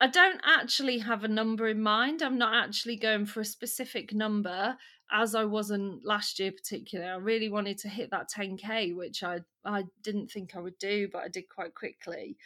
I 0.00 0.08
don't 0.08 0.40
actually 0.44 0.98
have 0.98 1.24
a 1.24 1.28
number 1.28 1.68
in 1.68 1.80
mind. 1.80 2.22
I'm 2.22 2.38
not 2.38 2.54
actually 2.54 2.96
going 2.96 3.26
for 3.26 3.40
a 3.40 3.44
specific 3.44 4.12
number 4.12 4.76
as 5.12 5.34
I 5.34 5.44
wasn't 5.44 6.04
last 6.04 6.38
year 6.40 6.50
particularly. 6.50 7.10
I 7.10 7.16
really 7.16 7.48
wanted 7.48 7.78
to 7.78 7.88
hit 7.88 8.10
that 8.10 8.28
10k, 8.30 8.96
which 8.96 9.22
I 9.22 9.40
I 9.64 9.84
didn't 10.02 10.30
think 10.30 10.54
I 10.54 10.60
would 10.60 10.78
do, 10.78 11.08
but 11.12 11.22
I 11.22 11.28
did 11.28 11.48
quite 11.48 11.74
quickly. 11.74 12.36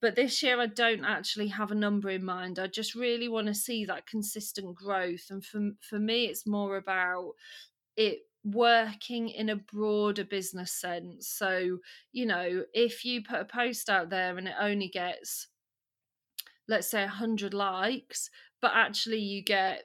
But 0.00 0.16
this 0.16 0.42
year 0.42 0.60
I 0.60 0.66
don't 0.66 1.04
actually 1.04 1.48
have 1.48 1.70
a 1.70 1.74
number 1.76 2.10
in 2.10 2.24
mind. 2.24 2.58
I 2.58 2.66
just 2.66 2.94
really 2.94 3.28
want 3.28 3.46
to 3.46 3.54
see 3.54 3.84
that 3.84 4.06
consistent 4.06 4.74
growth 4.74 5.26
and 5.30 5.44
for 5.44 5.70
for 5.80 5.98
me 5.98 6.26
it's 6.26 6.46
more 6.46 6.76
about 6.76 7.34
it 7.96 8.20
working 8.44 9.28
in 9.28 9.48
a 9.48 9.56
broader 9.56 10.24
business 10.24 10.72
sense. 10.72 11.28
So, 11.28 11.78
you 12.12 12.26
know, 12.26 12.64
if 12.72 13.04
you 13.04 13.22
put 13.22 13.40
a 13.40 13.44
post 13.44 13.90
out 13.90 14.10
there 14.10 14.38
and 14.38 14.48
it 14.48 14.54
only 14.60 14.88
gets 14.88 15.48
let's 16.68 16.90
say 16.90 17.00
100 17.02 17.54
likes 17.54 18.30
but 18.60 18.72
actually 18.74 19.18
you 19.18 19.42
get 19.42 19.84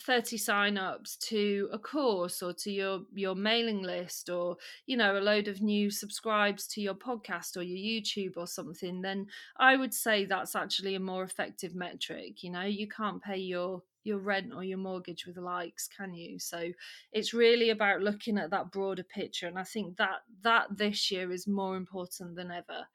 30 0.00 0.38
sign-ups 0.38 1.16
to 1.16 1.68
a 1.72 1.78
course 1.78 2.42
or 2.42 2.52
to 2.52 2.70
your 2.72 3.00
your 3.14 3.34
mailing 3.34 3.82
list 3.82 4.30
or 4.30 4.56
you 4.86 4.96
know 4.96 5.18
a 5.18 5.20
load 5.20 5.48
of 5.48 5.60
new 5.60 5.90
subscribes 5.90 6.66
to 6.66 6.80
your 6.80 6.94
podcast 6.94 7.56
or 7.56 7.62
your 7.62 7.78
YouTube 7.78 8.36
or 8.36 8.46
something 8.46 9.02
then 9.02 9.26
I 9.58 9.76
would 9.76 9.92
say 9.92 10.24
that's 10.24 10.56
actually 10.56 10.94
a 10.94 11.00
more 11.00 11.22
effective 11.24 11.74
metric 11.74 12.42
you 12.42 12.50
know? 12.50 12.62
You 12.62 12.88
can't 12.88 13.22
pay 13.22 13.38
your 13.38 13.82
your 14.04 14.18
rent 14.18 14.52
or 14.52 14.64
your 14.64 14.78
mortgage 14.78 15.26
with 15.26 15.36
likes 15.36 15.88
can 15.88 16.12
you? 16.14 16.38
So 16.38 16.72
it's 17.12 17.34
really 17.34 17.70
about 17.70 18.00
looking 18.00 18.38
at 18.38 18.50
that 18.50 18.72
broader 18.72 19.04
picture 19.04 19.46
and 19.46 19.58
I 19.58 19.64
think 19.64 19.98
that 19.98 20.22
that 20.42 20.76
this 20.76 21.10
year 21.10 21.30
is 21.30 21.46
more 21.46 21.76
important 21.76 22.34
than 22.34 22.50
ever 22.50 22.86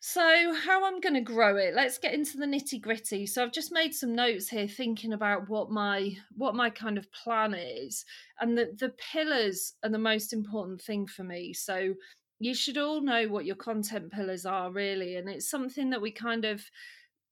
so, 0.00 0.54
how 0.54 0.84
I'm 0.86 1.00
going 1.00 1.14
to 1.14 1.20
grow 1.20 1.56
it? 1.56 1.74
Let's 1.74 1.98
get 1.98 2.14
into 2.14 2.36
the 2.36 2.46
nitty 2.46 2.80
gritty. 2.80 3.26
So, 3.26 3.42
I've 3.42 3.52
just 3.52 3.72
made 3.72 3.92
some 3.94 4.14
notes 4.14 4.48
here, 4.48 4.68
thinking 4.68 5.12
about 5.12 5.48
what 5.48 5.70
my 5.70 6.16
what 6.36 6.54
my 6.54 6.70
kind 6.70 6.98
of 6.98 7.10
plan 7.12 7.52
is, 7.54 8.04
and 8.40 8.56
the 8.56 8.72
the 8.78 8.90
pillars 9.12 9.74
are 9.82 9.90
the 9.90 9.98
most 9.98 10.32
important 10.32 10.80
thing 10.80 11.06
for 11.08 11.24
me. 11.24 11.52
So, 11.52 11.94
you 12.38 12.54
should 12.54 12.78
all 12.78 13.00
know 13.00 13.26
what 13.26 13.44
your 13.44 13.56
content 13.56 14.12
pillars 14.12 14.46
are, 14.46 14.70
really, 14.70 15.16
and 15.16 15.28
it's 15.28 15.50
something 15.50 15.90
that 15.90 16.00
we 16.00 16.12
kind 16.12 16.44
of 16.44 16.64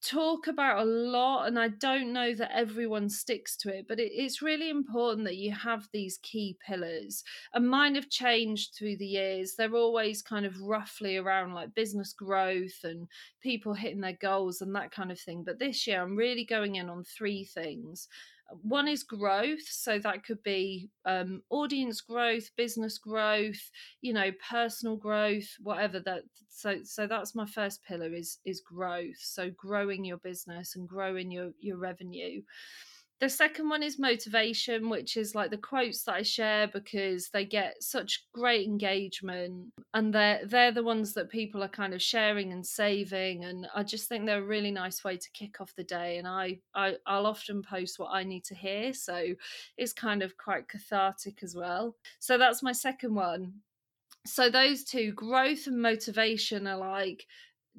talk 0.02 0.46
about 0.46 0.78
a 0.78 0.84
lot 0.84 1.46
and 1.46 1.58
i 1.58 1.68
don't 1.68 2.12
know 2.12 2.34
that 2.34 2.54
everyone 2.54 3.08
sticks 3.08 3.56
to 3.56 3.68
it 3.74 3.86
but 3.88 3.98
it, 3.98 4.12
it's 4.12 4.42
really 4.42 4.70
important 4.70 5.24
that 5.24 5.36
you 5.36 5.50
have 5.50 5.88
these 5.92 6.18
key 6.22 6.56
pillars 6.64 7.24
and 7.54 7.68
mine 7.68 7.94
have 7.94 8.08
changed 8.10 8.74
through 8.74 8.96
the 8.96 9.06
years. 9.06 9.54
They're 9.56 9.74
always 9.74 10.22
kind 10.22 10.46
of 10.46 10.60
roughly 10.60 11.16
around 11.16 11.54
like 11.54 11.74
business 11.74 12.12
growth 12.12 12.84
and 12.84 13.08
people 13.40 13.74
hitting 13.74 14.00
their 14.00 14.18
goals 14.20 14.60
and 14.60 14.74
that 14.74 14.90
kind 14.90 15.10
of 15.10 15.18
thing 15.18 15.42
but 15.44 15.58
this 15.58 15.86
year 15.86 16.02
i'm 16.02 16.16
really 16.16 16.44
going 16.44 16.76
in 16.76 16.88
on 16.88 17.04
three 17.04 17.44
things 17.44 18.08
one 18.62 18.88
is 18.88 19.02
growth 19.02 19.66
so 19.68 19.98
that 19.98 20.24
could 20.24 20.42
be 20.42 20.88
um, 21.04 21.42
audience 21.50 22.00
growth 22.00 22.50
business 22.56 22.98
growth 22.98 23.70
you 24.02 24.12
know 24.12 24.30
personal 24.50 24.96
growth 24.96 25.48
whatever 25.62 25.98
that 26.00 26.22
so 26.56 26.76
so 26.84 27.06
that's 27.06 27.34
my 27.34 27.44
first 27.44 27.84
pillar 27.84 28.14
is 28.14 28.38
is 28.46 28.62
growth. 28.62 29.18
So 29.18 29.50
growing 29.50 30.06
your 30.06 30.16
business 30.16 30.74
and 30.74 30.88
growing 30.88 31.30
your 31.30 31.50
your 31.60 31.76
revenue 31.76 32.40
The 33.18 33.30
second 33.30 33.70
one 33.70 33.82
is 33.82 33.98
motivation, 33.98 34.90
which 34.90 35.16
is 35.16 35.34
like 35.34 35.50
the 35.50 35.56
quotes 35.56 36.02
that 36.02 36.16
I 36.16 36.22
share 36.22 36.68
because 36.68 37.30
they 37.30 37.46
get 37.46 37.82
such 37.82 38.26
great 38.34 38.66
engagement 38.66 39.72
and 39.94 40.12
they're 40.12 40.40
they're 40.44 40.72
the 40.72 40.82
ones 40.82 41.14
that 41.14 41.30
people 41.30 41.62
are 41.62 41.68
kind 41.68 41.94
of 41.94 42.02
sharing 42.02 42.52
and 42.52 42.66
saving 42.66 43.44
and 43.44 43.66
I 43.74 43.84
just 43.84 44.10
think 44.10 44.26
they're 44.26 44.42
a 44.42 44.46
really 44.46 44.70
nice 44.70 45.02
way 45.02 45.16
to 45.16 45.30
kick 45.32 45.62
off 45.62 45.74
the 45.76 45.84
day 45.84 46.18
and 46.18 46.28
I, 46.28 46.58
I 46.74 46.96
I'll 47.06 47.26
often 47.26 47.62
post 47.62 47.98
what 47.98 48.10
I 48.12 48.22
need 48.22 48.44
to 48.44 48.54
hear 48.54 48.92
so 48.92 49.34
it's 49.78 49.94
kind 49.94 50.22
of 50.22 50.36
quite 50.36 50.68
cathartic 50.68 51.42
as 51.42 51.54
well. 51.54 51.96
So 52.18 52.36
that's 52.36 52.62
my 52.62 52.72
second 52.72 53.14
one. 53.14 53.54
So 54.26 54.50
those 54.50 54.84
two 54.84 55.12
growth 55.12 55.66
and 55.66 55.80
motivation 55.80 56.66
are 56.66 56.76
like 56.76 57.26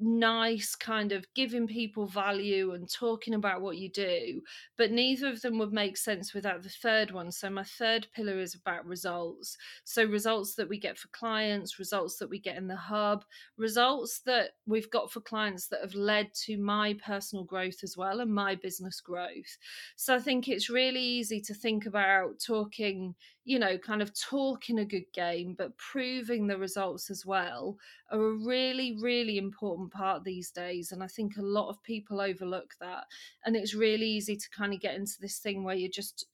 nice 0.00 0.74
kind 0.74 1.12
of 1.12 1.26
giving 1.34 1.66
people 1.66 2.06
value 2.06 2.72
and 2.72 2.92
talking 2.92 3.34
about 3.34 3.60
what 3.60 3.76
you 3.78 3.90
do 3.90 4.40
but 4.76 4.90
neither 4.90 5.28
of 5.28 5.40
them 5.42 5.58
would 5.58 5.72
make 5.72 5.96
sense 5.96 6.34
without 6.34 6.62
the 6.62 6.68
third 6.68 7.10
one. 7.10 7.30
So 7.32 7.50
my 7.50 7.64
third 7.64 8.06
pillar 8.14 8.38
is 8.38 8.54
about 8.54 8.86
results. 8.86 9.56
So 9.84 10.04
results 10.04 10.54
that 10.54 10.68
we 10.68 10.78
get 10.78 10.98
for 10.98 11.08
clients 11.08 11.78
results 11.78 12.16
that 12.18 12.30
we 12.30 12.38
get 12.38 12.56
in 12.56 12.68
the 12.68 12.76
hub 12.76 13.24
results 13.56 14.20
that 14.20 14.52
we've 14.66 14.90
got 14.90 15.10
for 15.10 15.20
clients 15.20 15.68
that 15.68 15.80
have 15.80 15.94
led 15.94 16.32
to 16.34 16.56
my 16.58 16.96
personal 17.04 17.44
growth 17.44 17.82
as 17.82 17.96
well 17.96 18.20
and 18.20 18.32
my 18.32 18.54
business 18.54 19.00
growth. 19.00 19.58
So 19.96 20.14
i 20.14 20.18
think 20.18 20.48
it's 20.48 20.70
really 20.70 21.02
easy 21.02 21.40
to 21.42 21.54
think 21.54 21.86
about 21.86 22.38
talking 22.44 23.14
you 23.48 23.58
know, 23.58 23.78
kind 23.78 24.02
of 24.02 24.12
talking 24.12 24.78
a 24.78 24.84
good 24.84 25.10
game, 25.14 25.54
but 25.56 25.74
proving 25.78 26.46
the 26.46 26.58
results 26.58 27.08
as 27.08 27.24
well 27.24 27.78
are 28.10 28.20
a 28.20 28.36
really, 28.44 28.98
really 29.00 29.38
important 29.38 29.90
part 29.90 30.22
these 30.22 30.50
days. 30.50 30.92
And 30.92 31.02
I 31.02 31.06
think 31.06 31.38
a 31.38 31.42
lot 31.42 31.70
of 31.70 31.82
people 31.82 32.20
overlook 32.20 32.74
that. 32.78 33.04
And 33.46 33.56
it's 33.56 33.72
really 33.74 34.06
easy 34.06 34.36
to 34.36 34.50
kind 34.54 34.74
of 34.74 34.80
get 34.80 34.96
into 34.96 35.14
this 35.18 35.38
thing 35.38 35.64
where 35.64 35.74
you're 35.74 35.88
just 35.88 36.26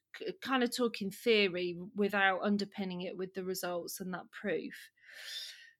kind 0.42 0.64
of 0.64 0.76
talking 0.76 1.12
theory 1.12 1.76
without 1.94 2.40
underpinning 2.42 3.02
it 3.02 3.16
with 3.16 3.32
the 3.34 3.44
results 3.44 4.00
and 4.00 4.12
that 4.12 4.28
proof. 4.32 4.74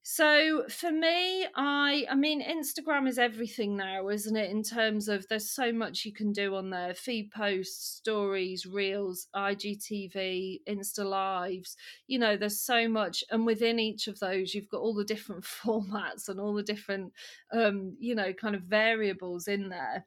So 0.07 0.65
for 0.69 0.93
me, 0.93 1.47
I 1.57 2.05
I 2.11 2.15
mean 2.15 2.43
Instagram 2.43 3.09
is 3.09 3.19
everything 3.19 3.75
now, 3.75 4.11
isn't 4.11 4.37
it? 4.37 4.51
In 4.51 4.63
terms 4.63 5.09
of 5.09 5.27
there's 5.29 5.49
so 5.49 5.73
much 5.73 6.05
you 6.05 6.13
can 6.13 6.31
do 6.31 6.55
on 6.57 6.69
there: 6.69 6.93
feed 6.93 7.31
posts, 7.31 7.97
stories, 7.97 8.67
reels, 8.67 9.29
IGTV, 9.35 10.61
Insta 10.69 11.07
lives. 11.07 11.79
You 12.07 12.19
know, 12.19 12.37
there's 12.37 12.61
so 12.61 12.87
much, 12.87 13.25
and 13.31 13.47
within 13.47 13.79
each 13.79 14.07
of 14.07 14.19
those, 14.19 14.53
you've 14.55 14.69
got 14.69 14.83
all 14.83 14.93
the 14.93 15.05
different 15.05 15.43
formats 15.65 16.29
and 16.29 16.39
all 16.39 16.53
the 16.53 16.63
different, 16.63 17.11
um, 17.51 17.97
you 17.99 18.15
know, 18.15 18.35
kind 18.35 18.55
of 18.55 18.63
variables 18.65 19.49
in 19.49 19.71
there. 19.71 20.05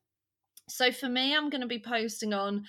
So 0.70 0.92
for 0.92 1.10
me, 1.10 1.36
I'm 1.36 1.50
going 1.50 1.62
to 1.62 1.68
be 1.68 1.80
posting 1.80 2.34
on. 2.34 2.66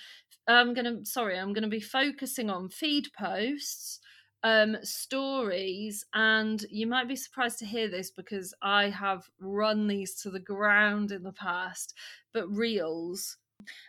I'm 0.47 0.73
going 0.73 0.85
to 0.85 1.05
sorry, 1.05 1.37
I'm 1.37 1.53
going 1.53 1.61
to 1.63 1.69
be 1.69 1.79
focusing 1.79 2.49
on 2.49 2.69
feed 2.69 3.09
posts 3.15 3.99
um, 4.43 4.77
stories, 4.83 6.05
and 6.13 6.63
you 6.69 6.87
might 6.87 7.07
be 7.07 7.15
surprised 7.15 7.59
to 7.59 7.65
hear 7.65 7.89
this 7.89 8.11
because 8.11 8.53
I 8.61 8.89
have 8.89 9.29
run 9.39 9.87
these 9.87 10.15
to 10.21 10.29
the 10.29 10.39
ground 10.39 11.11
in 11.11 11.23
the 11.23 11.33
past, 11.33 11.93
but 12.33 12.49
reels 12.49 13.37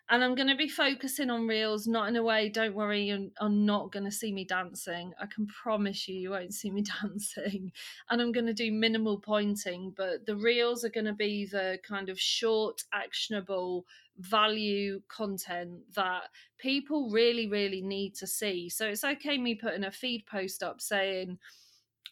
and 0.09 0.25
I'm 0.25 0.35
going 0.35 0.49
to 0.49 0.57
be 0.57 0.69
focusing 0.69 1.31
on 1.31 1.47
reels, 1.47 1.87
not 1.87 2.09
in 2.09 2.17
a 2.17 2.23
way, 2.23 2.49
don't 2.49 2.75
worry, 2.75 3.03
you're, 3.05 3.49
not 3.49 3.93
going 3.93 4.05
to 4.05 4.11
see 4.11 4.33
me 4.33 4.45
dancing. 4.45 5.13
I 5.21 5.27
can 5.27 5.47
promise 5.47 6.09
you, 6.09 6.17
you 6.17 6.31
won't 6.31 6.55
see 6.55 6.71
me 6.71 6.83
dancing. 7.03 7.73
And 8.09 8.21
I'm 8.21 8.33
going 8.33 8.47
to 8.47 8.53
do 8.53 8.73
minimal 8.73 9.19
pointing, 9.19 9.95
but 9.97 10.27
the 10.27 10.37
reels 10.37 10.85
are 10.85 10.91
going 10.91 11.07
to 11.07 11.13
be 11.13 11.47
the 11.47 11.79
kind 11.87 12.09
of 12.09 12.19
short, 12.19 12.83
actionable 12.93 13.87
value 14.19 15.01
content 15.09 15.81
that 15.95 16.25
people 16.59 17.11
really, 17.11 17.47
really 17.47 17.81
need 17.81 18.15
to 18.17 18.27
see. 18.27 18.69
So 18.69 18.89
it's 18.89 19.05
okay 19.05 19.39
me 19.39 19.55
putting 19.55 19.85
a 19.85 19.93
feed 19.93 20.27
post 20.27 20.63
up 20.63 20.81
saying, 20.81 21.39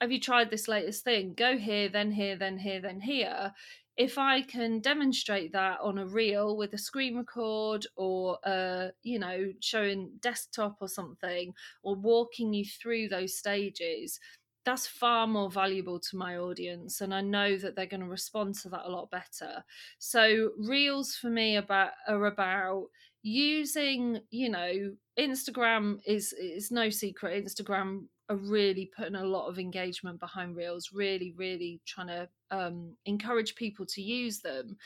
have 0.00 0.12
you 0.12 0.20
tried 0.20 0.50
this 0.50 0.68
latest 0.68 1.04
thing? 1.04 1.34
Go 1.34 1.56
here, 1.58 1.88
then 1.88 2.12
here, 2.12 2.36
then 2.36 2.58
here, 2.58 2.80
then 2.80 3.00
here 3.00 3.52
if 3.98 4.16
I 4.16 4.42
can 4.42 4.78
demonstrate 4.78 5.52
that 5.52 5.80
on 5.82 5.98
a 5.98 6.06
reel 6.06 6.56
with 6.56 6.72
a 6.72 6.78
screen 6.78 7.16
record 7.16 7.84
or 7.96 8.38
uh, 8.44 8.88
you 9.02 9.18
know 9.18 9.52
showing 9.60 10.12
desktop 10.20 10.76
or 10.80 10.88
something 10.88 11.52
or 11.82 11.96
walking 11.96 12.54
you 12.54 12.64
through 12.64 13.08
those 13.08 13.36
stages 13.36 14.18
that's 14.64 14.86
far 14.86 15.26
more 15.26 15.50
valuable 15.50 15.98
to 15.98 16.16
my 16.16 16.36
audience 16.36 17.00
and 17.00 17.14
i 17.14 17.20
know 17.20 17.56
that 17.56 17.74
they're 17.74 17.86
going 17.86 18.02
to 18.02 18.06
respond 18.06 18.54
to 18.54 18.68
that 18.68 18.84
a 18.84 18.90
lot 18.90 19.10
better 19.10 19.64
so 19.98 20.50
reels 20.58 21.14
for 21.14 21.30
me 21.30 21.56
about 21.56 21.92
are 22.06 22.26
about 22.26 22.86
using 23.22 24.20
you 24.30 24.50
know 24.50 24.92
instagram 25.18 25.98
is 26.06 26.34
is 26.34 26.70
no 26.70 26.90
secret 26.90 27.42
instagram 27.42 28.02
are 28.28 28.36
really 28.36 28.90
putting 28.96 29.14
a 29.14 29.24
lot 29.24 29.48
of 29.48 29.58
engagement 29.58 30.20
behind 30.20 30.56
reels 30.56 30.90
really 30.92 31.32
really 31.36 31.80
trying 31.86 32.08
to 32.08 32.28
um, 32.50 32.94
encourage 33.06 33.54
people 33.54 33.86
to 33.86 34.02
use 34.02 34.40
them. 34.40 34.76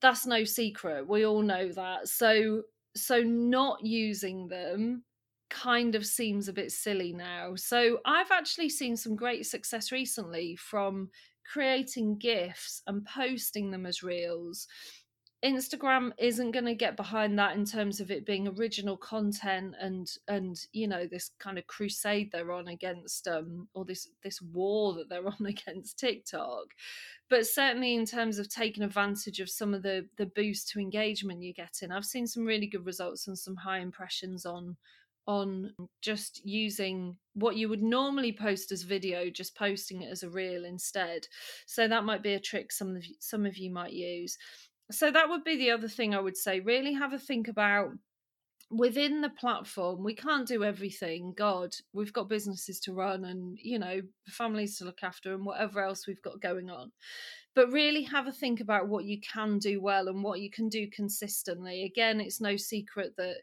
That's 0.00 0.26
no 0.26 0.44
secret. 0.44 1.06
We 1.06 1.26
all 1.26 1.42
know 1.42 1.70
that. 1.72 2.08
So 2.08 2.62
so 2.96 3.22
not 3.22 3.84
using 3.84 4.48
them 4.48 5.04
kind 5.50 5.94
of 5.94 6.06
seems 6.06 6.48
a 6.48 6.52
bit 6.52 6.70
silly 6.72 7.12
now. 7.12 7.54
So 7.56 7.98
i've 8.04 8.30
actually 8.30 8.68
seen 8.68 8.96
some 8.96 9.16
great 9.16 9.46
success 9.46 9.90
recently 9.92 10.56
from 10.56 11.10
creating 11.52 12.16
gifs 12.18 12.82
and 12.86 13.04
posting 13.04 13.70
them 13.70 13.86
as 13.86 14.02
reels 14.02 14.68
Instagram 15.44 16.12
isn't 16.18 16.50
going 16.50 16.66
to 16.66 16.74
get 16.74 16.96
behind 16.96 17.38
that 17.38 17.56
in 17.56 17.64
terms 17.64 17.98
of 17.98 18.10
it 18.10 18.26
being 18.26 18.46
original 18.46 18.96
content 18.96 19.74
and 19.80 20.10
and 20.28 20.66
you 20.72 20.86
know 20.86 21.06
this 21.06 21.30
kind 21.38 21.58
of 21.58 21.66
crusade 21.66 22.30
they're 22.30 22.52
on 22.52 22.68
against 22.68 23.26
um 23.26 23.66
or 23.72 23.86
this 23.86 24.08
this 24.22 24.42
war 24.42 24.92
that 24.94 25.08
they're 25.08 25.26
on 25.40 25.46
against 25.46 25.98
TikTok. 25.98 26.66
But 27.30 27.46
certainly 27.46 27.94
in 27.94 28.04
terms 28.04 28.38
of 28.38 28.50
taking 28.50 28.82
advantage 28.82 29.40
of 29.40 29.48
some 29.48 29.72
of 29.72 29.82
the 29.82 30.06
the 30.18 30.26
boost 30.26 30.68
to 30.70 30.80
engagement 30.80 31.42
you're 31.42 31.54
getting 31.54 31.90
I've 31.90 32.04
seen 32.04 32.26
some 32.26 32.44
really 32.44 32.66
good 32.66 32.84
results 32.84 33.26
and 33.26 33.38
some 33.38 33.56
high 33.56 33.78
impressions 33.78 34.44
on 34.44 34.76
on 35.26 35.72
just 36.02 36.44
using 36.44 37.16
what 37.34 37.54
you 37.54 37.68
would 37.68 37.82
normally 37.82 38.32
post 38.32 38.72
as 38.72 38.82
video 38.82 39.30
just 39.30 39.54
posting 39.54 40.02
it 40.02 40.10
as 40.10 40.22
a 40.22 40.28
reel 40.28 40.64
instead. 40.64 41.26
So 41.66 41.86
that 41.86 42.04
might 42.04 42.22
be 42.22 42.34
a 42.34 42.40
trick 42.40 42.72
some 42.72 42.96
of 42.96 43.04
some 43.20 43.46
of 43.46 43.56
you 43.56 43.70
might 43.70 43.92
use 43.92 44.36
so 44.90 45.10
that 45.10 45.28
would 45.28 45.44
be 45.44 45.56
the 45.56 45.70
other 45.70 45.88
thing 45.88 46.14
I 46.14 46.20
would 46.20 46.36
say. 46.36 46.60
Really 46.60 46.92
have 46.94 47.12
a 47.12 47.18
think 47.18 47.48
about 47.48 47.92
within 48.70 49.20
the 49.20 49.30
platform 49.30 50.04
we 50.04 50.14
can't 50.14 50.46
do 50.46 50.62
everything 50.62 51.34
god 51.36 51.74
we've 51.92 52.12
got 52.12 52.28
businesses 52.28 52.78
to 52.78 52.92
run 52.92 53.24
and 53.24 53.58
you 53.60 53.80
know 53.80 54.00
families 54.28 54.78
to 54.78 54.84
look 54.84 55.02
after 55.02 55.34
and 55.34 55.44
whatever 55.44 55.82
else 55.82 56.06
we've 56.06 56.22
got 56.22 56.40
going 56.40 56.70
on 56.70 56.92
but 57.56 57.72
really 57.72 58.02
have 58.02 58.28
a 58.28 58.32
think 58.32 58.60
about 58.60 58.86
what 58.86 59.04
you 59.04 59.18
can 59.20 59.58
do 59.58 59.80
well 59.80 60.06
and 60.06 60.22
what 60.22 60.40
you 60.40 60.48
can 60.48 60.68
do 60.68 60.86
consistently 60.94 61.82
again 61.82 62.20
it's 62.20 62.40
no 62.40 62.56
secret 62.56 63.12
that 63.16 63.38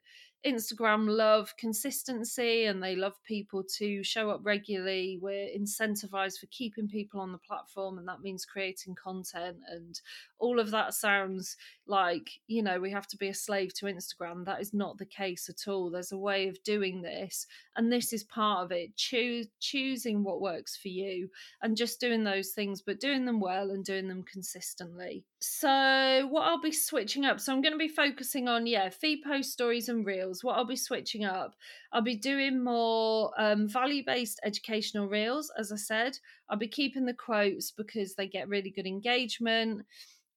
Instagram 0.45 1.07
love 1.09 1.55
consistency 1.57 2.65
and 2.65 2.81
they 2.81 2.95
love 2.95 3.15
people 3.23 3.63
to 3.77 4.03
show 4.03 4.29
up 4.29 4.41
regularly. 4.43 5.17
We're 5.21 5.49
incentivized 5.49 6.39
for 6.39 6.45
keeping 6.51 6.87
people 6.87 7.19
on 7.19 7.31
the 7.31 7.39
platform, 7.39 7.97
and 7.97 8.07
that 8.07 8.21
means 8.21 8.45
creating 8.45 8.95
content. 8.95 9.57
And 9.69 9.99
all 10.39 10.59
of 10.59 10.71
that 10.71 10.93
sounds 10.93 11.57
like, 11.87 12.29
you 12.47 12.61
know, 12.61 12.79
we 12.79 12.91
have 12.91 13.07
to 13.07 13.17
be 13.17 13.29
a 13.29 13.33
slave 13.33 13.73
to 13.75 13.87
Instagram. 13.87 14.45
That 14.45 14.61
is 14.61 14.73
not 14.73 14.97
the 14.97 15.05
case 15.05 15.49
at 15.49 15.69
all. 15.69 15.89
There's 15.89 16.11
a 16.11 16.17
way 16.17 16.47
of 16.47 16.63
doing 16.63 17.01
this, 17.01 17.47
and 17.75 17.91
this 17.91 18.13
is 18.13 18.23
part 18.23 18.65
of 18.65 18.71
it. 18.71 18.95
Choosing 18.95 20.23
what 20.23 20.41
works 20.41 20.77
for 20.77 20.89
you 20.89 21.29
and 21.61 21.75
just 21.75 21.99
doing 21.99 22.23
those 22.23 22.51
things, 22.51 22.81
but 22.81 22.99
doing 22.99 23.25
them 23.25 23.39
well 23.39 23.71
and 23.71 23.83
doing 23.83 24.07
them 24.07 24.23
consistently. 24.23 25.25
So, 25.39 26.27
what 26.29 26.43
I'll 26.43 26.61
be 26.61 26.71
switching 26.71 27.25
up, 27.25 27.39
so 27.39 27.51
I'm 27.51 27.61
going 27.61 27.73
to 27.73 27.77
be 27.77 27.87
focusing 27.87 28.47
on, 28.47 28.67
yeah, 28.67 28.89
feed 28.89 29.23
post 29.23 29.51
stories 29.51 29.89
and 29.89 30.05
reels 30.05 30.26
reels. 30.27 30.43
What 30.43 30.57
I'll 30.57 30.65
be 30.65 30.75
switching 30.75 31.25
up, 31.25 31.55
I'll 31.91 32.01
be 32.01 32.15
doing 32.15 32.63
more 32.63 33.31
um, 33.37 33.67
value 33.67 34.03
based 34.05 34.39
educational 34.43 35.07
reels, 35.07 35.51
as 35.57 35.71
I 35.71 35.77
said. 35.77 36.17
I'll 36.49 36.57
be 36.57 36.67
keeping 36.67 37.05
the 37.05 37.13
quotes 37.13 37.71
because 37.71 38.15
they 38.15 38.27
get 38.27 38.49
really 38.49 38.69
good 38.69 38.87
engagement. 38.87 39.85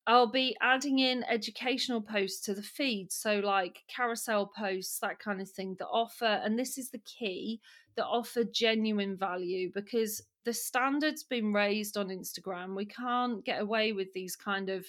I'll 0.07 0.31
be 0.31 0.57
adding 0.61 0.99
in 0.99 1.25
educational 1.25 2.01
posts 2.01 2.41
to 2.47 2.55
the 2.55 2.63
feed. 2.63 3.13
So, 3.13 3.41
like 3.41 3.83
carousel 3.95 4.51
posts, 4.57 4.99
that 5.01 5.19
kind 5.19 5.41
of 5.41 5.49
thing 5.49 5.77
that 5.79 5.87
offer, 5.87 6.25
and 6.25 6.59
this 6.59 6.79
is 6.79 6.91
the 6.91 6.99
key, 7.01 7.61
that 7.97 8.07
offer 8.07 8.45
genuine 8.45 9.17
value 9.17 9.71
because 9.75 10.23
the 10.45 10.53
standard's 10.55 11.23
been 11.23 11.53
raised 11.53 11.99
on 11.99 12.09
Instagram. 12.09 12.75
We 12.75 12.87
can't 12.87 13.45
get 13.45 13.61
away 13.61 13.93
with 13.93 14.13
these 14.15 14.37
kind 14.37 14.71
of 14.71 14.87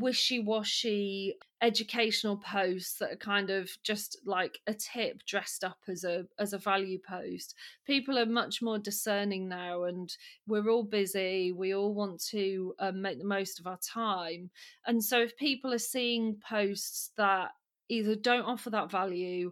wishy-washy 0.00 1.34
educational 1.62 2.36
posts 2.36 2.98
that 2.98 3.12
are 3.12 3.16
kind 3.16 3.50
of 3.50 3.70
just 3.82 4.18
like 4.24 4.58
a 4.66 4.74
tip 4.74 5.24
dressed 5.26 5.64
up 5.64 5.78
as 5.88 6.04
a 6.04 6.26
as 6.38 6.52
a 6.52 6.58
value 6.58 6.98
post 6.98 7.54
people 7.86 8.18
are 8.18 8.26
much 8.26 8.60
more 8.60 8.78
discerning 8.78 9.48
now 9.48 9.84
and 9.84 10.16
we're 10.46 10.68
all 10.68 10.84
busy 10.84 11.52
we 11.52 11.74
all 11.74 11.94
want 11.94 12.22
to 12.22 12.74
um, 12.78 13.00
make 13.00 13.18
the 13.18 13.24
most 13.24 13.58
of 13.58 13.66
our 13.66 13.78
time 13.78 14.50
and 14.86 15.02
so 15.02 15.20
if 15.20 15.36
people 15.36 15.72
are 15.72 15.78
seeing 15.78 16.36
posts 16.46 17.10
that 17.16 17.52
either 17.88 18.14
don't 18.14 18.42
offer 18.42 18.70
that 18.70 18.90
value 18.90 19.50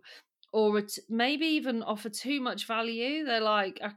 or 0.55 0.81
maybe 1.09 1.47
even 1.47 1.83
offer 1.83 2.09
too 2.09 2.41
much 2.41 2.69
value. 2.69 3.25
They're 3.25 3.41
like, 3.41 3.81
I, 3.83 3.91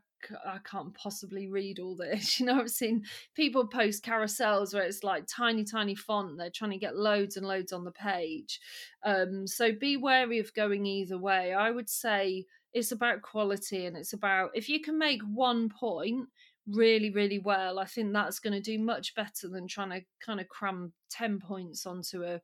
I 0.45 0.57
can't 0.69 0.93
possibly 0.93 1.47
read 1.47 1.79
all 1.79 1.95
this. 1.95 2.39
You 2.39 2.45
know, 2.45 2.59
I've 2.59 2.69
seen 2.69 3.03
people 3.36 3.67
post 3.67 4.03
carousels 4.03 4.74
where 4.74 4.83
it's 4.83 5.03
like 5.03 5.25
tiny, 5.27 5.63
tiny 5.63 5.95
font. 5.95 6.38
They're 6.38 6.50
trying 6.50 6.71
to 6.71 6.77
get 6.77 6.95
loads 6.95 7.38
and 7.38 7.47
loads 7.47 7.74
on 7.74 7.83
the 7.83 7.91
page. 7.91 8.59
Um, 9.03 9.47
so 9.47 9.71
be 9.71 9.97
wary 9.97 10.39
of 10.39 10.53
going 10.53 10.86
either 10.86 11.17
way. 11.17 11.53
I 11.53 11.71
would 11.71 11.89
say 11.89 12.45
it's 12.74 12.91
about 12.91 13.21
quality 13.21 13.86
and 13.86 13.97
it's 13.97 14.13
about 14.13 14.51
if 14.53 14.69
you 14.69 14.81
can 14.81 14.97
make 14.97 15.21
one 15.24 15.69
point 15.69 16.27
really, 16.67 17.09
really 17.12 17.39
well, 17.39 17.79
I 17.79 17.86
think 17.86 18.13
that's 18.13 18.39
going 18.39 18.53
to 18.53 18.62
do 18.62 18.77
much 18.77 19.15
better 19.15 19.47
than 19.47 19.67
trying 19.67 19.91
to 19.91 20.01
kind 20.24 20.39
of 20.39 20.47
cram 20.50 20.93
10 21.09 21.39
points 21.39 21.86
onto 21.86 22.24
a 22.24 22.41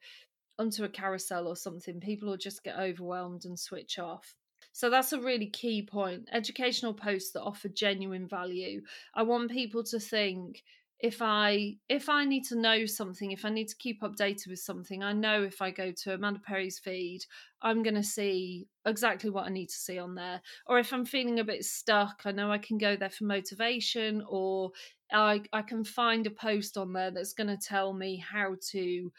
onto 0.60 0.84
a 0.84 0.90
carousel 0.90 1.48
or 1.48 1.56
something, 1.56 2.00
people 2.00 2.30
will 2.30 2.38
just 2.38 2.64
get 2.64 2.78
overwhelmed 2.78 3.46
and 3.46 3.60
switch 3.60 3.98
off. 3.98 4.36
So 4.74 4.90
that's 4.90 5.14
a 5.14 5.22
really 5.22 5.48
key 5.48 5.84
point. 5.84 6.28
Educational 6.32 6.94
posts 6.94 7.32
that 7.32 7.44
offer 7.44 7.70
genuine 7.70 8.28
value. 8.28 8.82
I 9.14 9.24
want 9.24 9.52
people 9.52 9.84
to 9.86 10.00
think 10.00 10.64
if 11.00 11.22
I 11.22 11.76
if 11.90 12.08
I 12.08 12.26
need 12.26 12.46
to 12.46 12.56
know 12.56 12.86
something, 12.86 13.32
if 13.32 13.46
I 13.46 13.50
need 13.50 13.68
to 13.68 13.76
keep 13.76 14.02
updated 14.02 14.48
with 14.48 14.60
something, 14.60 15.04
I 15.04 15.12
know 15.12 15.44
if 15.44 15.62
I 15.62 15.70
go 15.70 15.92
to 15.92 16.14
Amanda 16.14 16.40
Perry's 16.40 16.80
feed, 16.80 17.26
I'm 17.62 17.84
going 17.84 17.96
to 17.96 18.04
see 18.04 18.68
exactly 18.86 19.30
what 19.30 19.46
I 19.46 19.50
need 19.50 19.68
to 19.68 19.76
see 19.76 20.00
on 20.00 20.16
there. 20.16 20.42
Or 20.66 20.80
if 20.80 20.92
I'm 20.92 21.06
feeling 21.06 21.40
a 21.40 21.44
bit 21.44 21.66
stuck, 21.66 22.22
I 22.26 22.32
know 22.32 22.52
I 22.52 22.58
can 22.58 22.78
go 22.78 22.96
there 22.96 23.10
for 23.10 23.26
motivation 23.26 24.24
or 24.28 24.72
I 25.12 25.42
I 25.52 25.62
can 25.62 25.84
find 25.84 26.26
a 26.26 26.32
post 26.32 26.78
on 26.78 26.94
there 26.94 27.12
that's 27.12 27.34
going 27.34 27.56
to 27.56 27.58
tell 27.58 27.94
me 27.94 28.18
how 28.18 28.56
to 28.72 29.12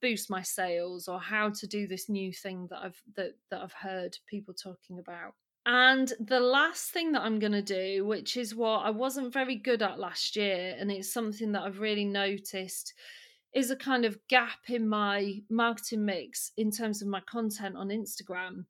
boost 0.00 0.30
my 0.30 0.42
sales 0.42 1.08
or 1.08 1.20
how 1.20 1.50
to 1.50 1.66
do 1.66 1.86
this 1.86 2.08
new 2.08 2.32
thing 2.32 2.66
that 2.70 2.80
I've 2.82 3.02
that 3.16 3.32
that 3.50 3.60
I've 3.62 3.72
heard 3.72 4.16
people 4.28 4.54
talking 4.54 4.98
about. 4.98 5.34
And 5.66 6.12
the 6.18 6.40
last 6.40 6.90
thing 6.90 7.12
that 7.12 7.22
I'm 7.22 7.38
going 7.38 7.52
to 7.52 7.62
do, 7.62 8.06
which 8.06 8.36
is 8.36 8.54
what 8.54 8.78
I 8.78 8.90
wasn't 8.90 9.32
very 9.32 9.56
good 9.56 9.82
at 9.82 9.98
last 9.98 10.34
year 10.34 10.74
and 10.78 10.90
it's 10.90 11.12
something 11.12 11.52
that 11.52 11.62
I've 11.62 11.80
really 11.80 12.06
noticed 12.06 12.94
is 13.54 13.70
a 13.70 13.76
kind 13.76 14.04
of 14.04 14.18
gap 14.28 14.68
in 14.68 14.88
my 14.88 15.40
marketing 15.50 16.04
mix 16.04 16.52
in 16.56 16.70
terms 16.70 17.02
of 17.02 17.08
my 17.08 17.20
content 17.30 17.76
on 17.76 17.88
Instagram 17.88 18.64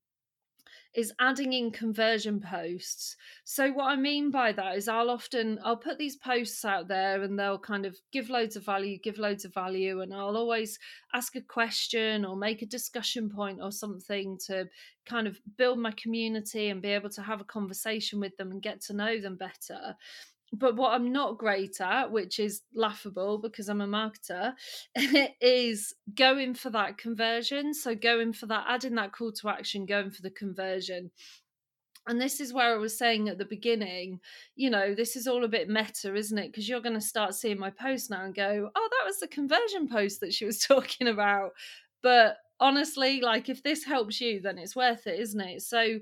is 0.94 1.12
adding 1.20 1.52
in 1.52 1.70
conversion 1.70 2.40
posts. 2.40 3.16
So 3.44 3.70
what 3.70 3.86
I 3.86 3.96
mean 3.96 4.30
by 4.30 4.52
that 4.52 4.76
is 4.76 4.88
I'll 4.88 5.10
often 5.10 5.58
I'll 5.64 5.76
put 5.76 5.98
these 5.98 6.16
posts 6.16 6.64
out 6.64 6.88
there 6.88 7.22
and 7.22 7.38
they'll 7.38 7.58
kind 7.58 7.86
of 7.86 7.96
give 8.12 8.28
loads 8.28 8.56
of 8.56 8.64
value, 8.64 8.98
give 8.98 9.18
loads 9.18 9.44
of 9.44 9.54
value 9.54 10.00
and 10.00 10.12
I'll 10.12 10.36
always 10.36 10.78
ask 11.14 11.36
a 11.36 11.40
question 11.40 12.24
or 12.24 12.36
make 12.36 12.62
a 12.62 12.66
discussion 12.66 13.30
point 13.30 13.60
or 13.62 13.70
something 13.70 14.36
to 14.46 14.68
kind 15.06 15.28
of 15.28 15.40
build 15.56 15.78
my 15.78 15.92
community 15.92 16.68
and 16.68 16.82
be 16.82 16.88
able 16.88 17.10
to 17.10 17.22
have 17.22 17.40
a 17.40 17.44
conversation 17.44 18.20
with 18.20 18.36
them 18.36 18.50
and 18.50 18.62
get 18.62 18.80
to 18.82 18.92
know 18.92 19.20
them 19.20 19.36
better 19.36 19.96
but 20.52 20.76
what 20.76 20.92
I'm 20.92 21.12
not 21.12 21.38
great 21.38 21.80
at, 21.80 22.10
which 22.10 22.40
is 22.40 22.62
laughable 22.74 23.38
because 23.38 23.68
I'm 23.68 23.80
a 23.80 23.86
marketer, 23.86 24.54
is 25.40 25.94
going 26.14 26.54
for 26.54 26.70
that 26.70 26.98
conversion. 26.98 27.72
So 27.72 27.94
going 27.94 28.32
for 28.32 28.46
that, 28.46 28.66
adding 28.68 28.96
that 28.96 29.12
call 29.12 29.32
to 29.32 29.48
action, 29.48 29.86
going 29.86 30.10
for 30.10 30.22
the 30.22 30.30
conversion. 30.30 31.10
And 32.06 32.20
this 32.20 32.40
is 32.40 32.52
where 32.52 32.74
I 32.74 32.78
was 32.78 32.98
saying 32.98 33.28
at 33.28 33.38
the 33.38 33.44
beginning, 33.44 34.20
you 34.56 34.70
know, 34.70 34.94
this 34.94 35.14
is 35.14 35.28
all 35.28 35.44
a 35.44 35.48
bit 35.48 35.68
meta, 35.68 36.14
isn't 36.14 36.38
it? 36.38 36.48
Because 36.48 36.68
you're 36.68 36.80
going 36.80 36.94
to 36.94 37.00
start 37.00 37.34
seeing 37.34 37.58
my 37.58 37.70
post 37.70 38.10
now 38.10 38.24
and 38.24 38.34
go, 38.34 38.70
oh, 38.74 38.88
that 38.90 39.06
was 39.06 39.20
the 39.20 39.28
conversion 39.28 39.86
post 39.88 40.20
that 40.20 40.34
she 40.34 40.44
was 40.44 40.58
talking 40.66 41.06
about. 41.06 41.50
But 42.02 42.38
honestly, 42.58 43.20
like 43.20 43.48
if 43.48 43.62
this 43.62 43.84
helps 43.84 44.20
you, 44.20 44.40
then 44.40 44.58
it's 44.58 44.74
worth 44.74 45.06
it, 45.06 45.20
isn't 45.20 45.40
it? 45.40 45.62
So 45.62 46.00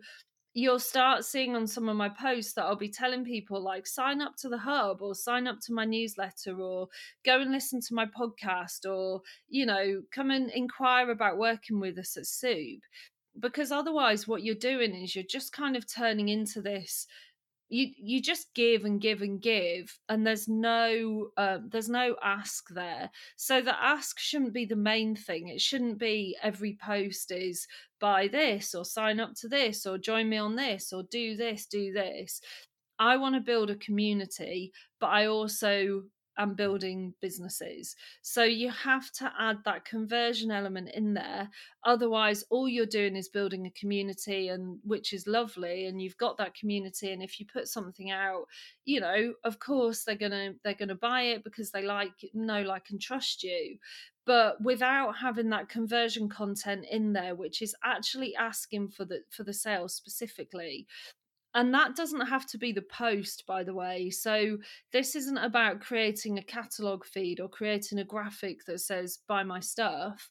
you'll 0.59 0.81
start 0.81 1.25
seeing 1.25 1.55
on 1.55 1.69
some 1.69 1.88
of 1.88 1.97
my 1.97 2.09
posts 2.09 2.55
that 2.55 2.65
I'll 2.65 2.75
be 2.75 2.88
telling 2.88 3.25
people 3.25 3.61
like 3.61 3.87
sign 3.87 4.21
up 4.21 4.35
to 4.38 4.49
the 4.49 4.59
hub 4.59 5.00
or 5.00 5.15
sign 5.15 5.47
up 5.47 5.61
to 5.67 5.73
my 5.73 5.85
newsletter 5.85 6.61
or 6.61 6.88
go 7.25 7.41
and 7.41 7.53
listen 7.53 7.81
to 7.81 7.95
my 7.95 8.07
podcast 8.07 8.85
or 8.91 9.23
you 9.49 9.67
know 9.67 10.03
come 10.12 10.33
and 10.33 10.50
inquire 10.50 11.11
about 11.11 11.38
working 11.38 11.79
with 11.79 11.97
us 11.97 12.17
at 12.17 12.27
Soup 12.27 12.81
because 13.38 13.71
otherwise 13.71 14.27
what 14.27 14.43
you're 14.43 14.57
doing 14.57 14.97
is 14.97 15.15
you're 15.15 15.25
just 15.31 15.53
kind 15.53 15.77
of 15.77 15.87
turning 15.87 16.29
into 16.29 16.61
this 16.61 17.07
you 17.69 17.89
you 17.97 18.23
just 18.23 18.53
give 18.55 18.85
and 18.85 19.01
give 19.01 19.23
and 19.23 19.41
give 19.41 19.99
and 20.09 20.27
there's 20.27 20.49
no 20.49 21.31
uh, 21.37 21.59
there's 21.69 21.89
no 21.89 22.17
ask 22.23 22.69
there. 22.71 23.11
So 23.37 23.61
the 23.61 23.81
ask 23.83 24.19
shouldn't 24.19 24.53
be 24.55 24.65
the 24.65 24.77
main 24.77 25.17
thing. 25.17 25.49
It 25.49 25.61
shouldn't 25.61 25.99
be 25.99 26.37
every 26.43 26.78
post 26.83 27.31
is 27.31 27.67
buy 28.00 28.28
this 28.28 28.75
or 28.75 28.85
sign 28.85 29.21
up 29.21 29.35
to 29.41 29.49
this 29.49 29.87
or 29.87 29.99
join 29.99 30.28
me 30.28 30.39
on 30.39 30.57
this 30.57 30.93
or 30.93 31.02
do 31.11 31.37
this 31.37 31.67
do 31.67 31.93
this. 31.93 32.41
I 32.99 33.17
want 33.17 33.35
to 33.37 33.41
build 33.41 33.71
a 33.71 33.76
community 33.76 34.73
but 35.00 35.07
i 35.09 35.26
also 35.26 36.02
and 36.39 36.57
building 36.57 37.13
businesses. 37.21 37.97
So 38.23 38.45
you 38.45 38.71
have 38.71 39.11
to 39.13 39.33
add 39.39 39.59
that 39.65 39.85
conversion 39.85 40.51
element 40.51 40.91
in 40.95 41.13
there. 41.15 41.51
Otherwise, 41.85 42.45
all 42.49 42.69
you're 42.69 42.87
doing 42.87 43.17
is 43.17 43.29
building 43.29 43.67
a 43.67 43.71
community, 43.73 44.49
and 44.49 44.79
which 44.85 45.13
is 45.13 45.27
lovely, 45.27 45.87
and 45.87 46.01
you've 46.01 46.17
got 46.17 46.39
that 46.39 46.55
community. 46.55 47.13
And 47.13 47.23
if 47.23 47.41
you 47.41 47.47
put 47.47 47.69
something 47.69 48.11
out, 48.11 48.45
you 48.85 49.01
know, 49.01 49.35
of 49.45 49.59
course 49.59 50.05
they're 50.05 50.15
gonna 50.15 50.53
they're 50.65 50.75
gonna 50.75 50.95
buy 50.95 51.23
it 51.23 51.45
because 51.45 51.71
they 51.71 51.83
like 51.83 52.13
know, 52.33 52.63
like, 52.63 52.91
and 52.91 53.01
trust 53.01 53.43
you. 53.43 53.79
But 54.25 54.63
without 54.63 55.17
having 55.17 55.49
that 55.51 55.69
conversion 55.69 56.29
content 56.29 56.85
in 56.91 57.15
there, 57.15 57.35
which 57.35 57.63
is 57.63 57.75
actually 57.83 58.37
asking 58.37 58.91
for 58.91 59.05
the 59.05 59.23
for 59.31 59.43
the 59.43 59.55
sale 59.55 59.89
specifically, 59.89 60.87
and 61.54 61.73
that 61.75 61.97
doesn't 61.97 62.26
have 62.26 62.47
to 62.47 62.58
be 62.58 62.73
the 62.73 62.82
post, 62.82 63.45
by 63.47 63.65
the 63.65 63.75
way. 63.75 64.11
So, 64.11 64.58
this 64.93 65.17
isn't 65.17 65.39
about 65.39 65.80
creating 65.80 66.39
a 66.39 66.43
catalog 66.43 67.04
feed 67.04 67.41
or 67.41 67.49
creating 67.49 67.99
a 67.99 68.04
graphic 68.04 68.65
that 68.67 68.80
says, 68.80 69.19
buy 69.26 69.43
my 69.43 69.61
stuff 69.61 70.28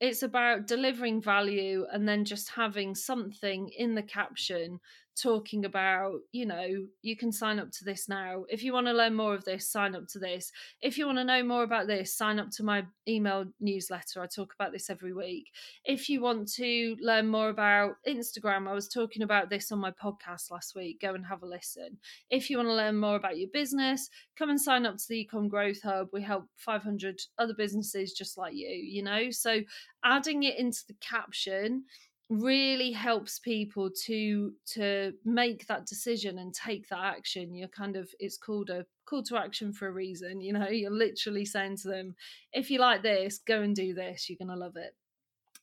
it's 0.00 0.22
about 0.22 0.66
delivering 0.66 1.20
value 1.20 1.84
and 1.92 2.08
then 2.08 2.24
just 2.24 2.50
having 2.50 2.94
something 2.94 3.68
in 3.76 3.94
the 3.94 4.02
caption 4.02 4.78
talking 5.20 5.64
about 5.64 6.20
you 6.32 6.46
know 6.46 6.86
you 7.02 7.16
can 7.16 7.32
sign 7.32 7.58
up 7.58 7.70
to 7.72 7.84
this 7.84 8.08
now. 8.08 8.44
If 8.48 8.62
you 8.62 8.72
want 8.72 8.86
to 8.86 8.92
learn 8.92 9.14
more 9.14 9.34
of 9.34 9.44
this 9.44 9.68
sign 9.68 9.94
up 9.94 10.06
to 10.08 10.18
this. 10.18 10.52
If 10.80 10.98
you 10.98 11.06
want 11.06 11.18
to 11.18 11.24
know 11.24 11.42
more 11.42 11.62
about 11.62 11.86
this 11.86 12.16
sign 12.16 12.38
up 12.38 12.50
to 12.52 12.62
my 12.62 12.84
email 13.06 13.44
newsletter. 13.60 14.22
I 14.22 14.26
talk 14.26 14.54
about 14.58 14.72
this 14.72 14.90
every 14.90 15.12
week. 15.12 15.50
If 15.84 16.08
you 16.08 16.20
want 16.20 16.50
to 16.54 16.96
learn 17.00 17.26
more 17.28 17.48
about 17.48 17.96
instagram 18.06 18.68
i 18.68 18.72
was 18.72 18.88
talking 18.88 19.22
about 19.22 19.50
this 19.50 19.72
on 19.72 19.78
my 19.78 19.92
podcast 19.92 20.50
last 20.50 20.74
week. 20.74 21.00
Go 21.00 21.14
and 21.14 21.26
have 21.26 21.42
a 21.42 21.46
listen. 21.46 21.98
If 22.30 22.50
you 22.50 22.56
want 22.56 22.68
to 22.68 22.74
learn 22.74 22.98
more 22.98 23.16
about 23.16 23.38
your 23.38 23.48
business 23.52 24.08
come 24.38 24.50
and 24.50 24.60
sign 24.60 24.86
up 24.86 24.96
to 24.96 25.04
the 25.08 25.28
ecom 25.28 25.48
growth 25.48 25.82
hub. 25.82 26.08
We 26.12 26.22
help 26.22 26.44
500 26.56 27.20
other 27.38 27.54
businesses 27.54 28.12
just 28.12 28.38
like 28.38 28.54
you 28.54 28.68
you 28.68 29.02
know? 29.02 29.30
So 29.30 29.60
adding 30.04 30.44
it 30.44 30.58
into 30.58 30.80
the 30.86 30.94
caption 31.00 31.84
really 32.30 32.92
helps 32.92 33.38
people 33.38 33.90
to 34.04 34.52
to 34.66 35.12
make 35.24 35.66
that 35.66 35.86
decision 35.86 36.38
and 36.38 36.52
take 36.54 36.88
that 36.88 37.02
action. 37.02 37.54
You're 37.54 37.68
kind 37.68 37.96
of 37.96 38.10
it's 38.18 38.36
called 38.36 38.70
a 38.70 38.84
call 39.06 39.22
to 39.24 39.38
action 39.38 39.72
for 39.72 39.88
a 39.88 39.92
reason 39.92 40.40
you 40.42 40.52
know? 40.52 40.68
You're 40.68 40.90
literally 40.90 41.46
saying 41.46 41.78
to 41.78 41.88
them 41.88 42.14
if 42.52 42.70
you 42.70 42.80
like 42.80 43.02
this 43.02 43.38
go 43.38 43.62
and 43.62 43.74
do 43.74 43.94
this 43.94 44.28
you're 44.28 44.36
going 44.36 44.54
to 44.54 44.62
love 44.62 44.76
it. 44.76 44.94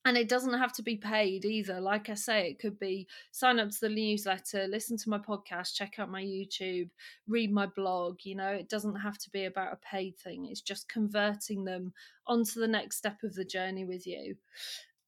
And 0.08 0.18
it 0.18 0.30
doesn't 0.30 0.58
have 0.58 0.72
to 0.74 0.84
be 0.84 0.98
paid 0.98 1.46
either. 1.46 1.80
Like 1.80 2.10
i 2.10 2.16
say 2.16 2.50
it 2.50 2.60
could 2.60 2.80
be 2.80 3.08
sign 3.32 3.60
up 3.60 3.70
to 3.70 3.82
the 3.82 3.90
newsletter 3.90 4.66
listen 4.68 4.98
to 4.98 5.10
my 5.10 5.20
podcast 5.20 5.76
check 5.76 6.00
out 6.00 6.10
my 6.10 6.24
youtube 6.24 6.90
read 7.28 7.52
my 7.54 7.68
blog 7.68 8.18
you 8.24 8.34
know? 8.34 8.50
It 8.50 8.70
doesn't 8.70 8.96
have 8.96 9.20
to 9.20 9.30
be 9.30 9.46
about 9.46 9.74
a 9.74 9.80
paid 9.88 10.18
thing. 10.18 10.48
It's 10.48 10.62
just 10.62 10.90
converting 10.90 11.64
them 11.64 11.94
onto 12.26 12.60
the 12.60 12.68
next 12.68 12.98
step 12.98 13.22
of 13.24 13.36
the 13.36 13.46
journey 13.46 13.86
with 13.86 14.08
you 14.08 14.36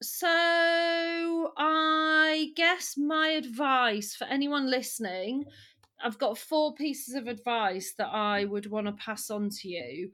so 0.01 1.51
I 1.57 2.51
guess 2.55 2.95
my 2.97 3.29
advice 3.29 4.15
for 4.15 4.25
anyone 4.25 4.69
listening, 4.69 5.45
I've 6.03 6.19
got 6.19 6.37
four 6.37 6.75
pieces 6.75 7.15
of 7.15 7.27
advice 7.27 7.93
that 7.97 8.09
I 8.09 8.45
would 8.45 8.69
want 8.69 8.87
to 8.87 8.93
pass 8.93 9.29
on 9.29 9.49
to 9.49 9.67
you 9.67 10.11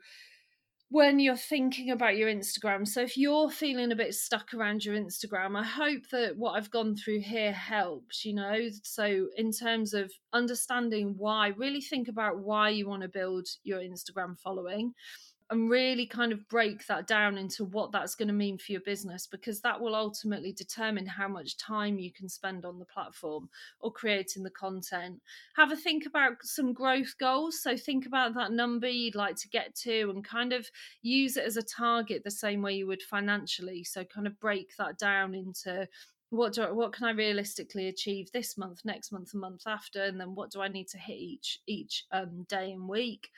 when 0.93 1.19
you're 1.19 1.35
thinking 1.35 1.89
about 1.89 2.17
your 2.17 2.29
Instagram. 2.29 2.87
So 2.87 3.01
if 3.01 3.17
you're 3.17 3.49
feeling 3.49 3.91
a 3.91 3.95
bit 3.95 4.13
stuck 4.13 4.53
around 4.53 4.85
your 4.85 4.95
Instagram, 4.95 5.59
I 5.59 5.63
hope 5.63 6.07
that 6.11 6.37
what 6.37 6.51
I've 6.51 6.69
gone 6.69 6.95
through 6.95 7.21
here 7.21 7.51
helps, 7.51 8.23
you 8.23 8.35
know. 8.35 8.69
So 8.83 9.27
in 9.35 9.51
terms 9.51 9.95
of 9.95 10.11
understanding 10.33 11.15
why, 11.17 11.47
really 11.47 11.81
think 11.81 12.07
about 12.07 12.39
why 12.39 12.69
you 12.69 12.87
want 12.87 13.01
to 13.01 13.09
build 13.09 13.47
your 13.63 13.79
Instagram 13.79 14.39
following 14.39 14.93
and 15.53 15.69
really 15.69 16.07
kind 16.07 16.31
of 16.31 16.49
break 16.49 16.87
that 16.87 17.05
down 17.05 17.37
into 17.37 17.63
what 17.63 17.91
that's 17.91 18.15
going 18.15 18.27
to 18.27 18.33
mean 18.33 18.57
for 18.57 18.71
your 18.71 18.81
business 18.81 19.27
because 19.27 19.61
that 19.61 19.79
will 19.79 19.93
ultimately 19.93 20.51
determine 20.51 21.05
how 21.05 21.27
much 21.27 21.57
time 21.57 21.99
you 21.99 22.11
can 22.11 22.27
spend 22.27 22.65
on 22.65 22.79
the 22.79 22.85
platform 22.85 23.47
or 23.79 23.91
creating 23.91 24.41
the 24.41 24.49
content. 24.49 25.21
Have 25.55 25.71
a 25.71 25.75
think 25.75 26.07
about 26.07 26.37
some 26.41 26.73
growth 26.73 27.13
goals. 27.19 27.61
So 27.61 27.77
think 27.77 28.07
about 28.07 28.33
that 28.33 28.51
number 28.51 28.87
you'd 28.87 29.13
like 29.13 29.35
to 29.35 29.47
get 29.47 29.75
to 29.83 30.09
and 30.09 30.25
kind 30.25 30.53
of 30.53 30.67
use 31.03 31.37
it 31.37 31.45
as 31.45 31.55
a 31.55 31.61
target 31.61 32.23
the 32.23 32.31
same 32.31 32.63
way 32.63 32.73
you 32.73 32.87
would 32.87 33.03
financially. 33.03 33.83
So 33.83 34.03
kind 34.03 34.25
of 34.25 34.39
break 34.39 34.71
that 34.79 34.97
down 34.97 35.35
into 35.35 35.87
what 36.33 36.53
do 36.53 36.63
I, 36.63 36.71
what 36.71 36.93
can 36.93 37.05
I 37.05 37.11
realistically 37.11 37.87
achieve 37.87 38.31
this 38.31 38.57
month, 38.57 38.81
next 38.83 39.11
month, 39.11 39.33
and 39.33 39.41
month 39.41 39.63
after, 39.67 40.03
and 40.03 40.19
then 40.19 40.33
what 40.33 40.49
do 40.49 40.61
I 40.61 40.67
need 40.67 40.87
to 40.89 40.97
hit 40.97 41.13
each 41.13 41.59
each 41.67 42.05
um, 42.11 42.45
day 42.49 42.71
and 42.71 42.89
week? 42.89 43.29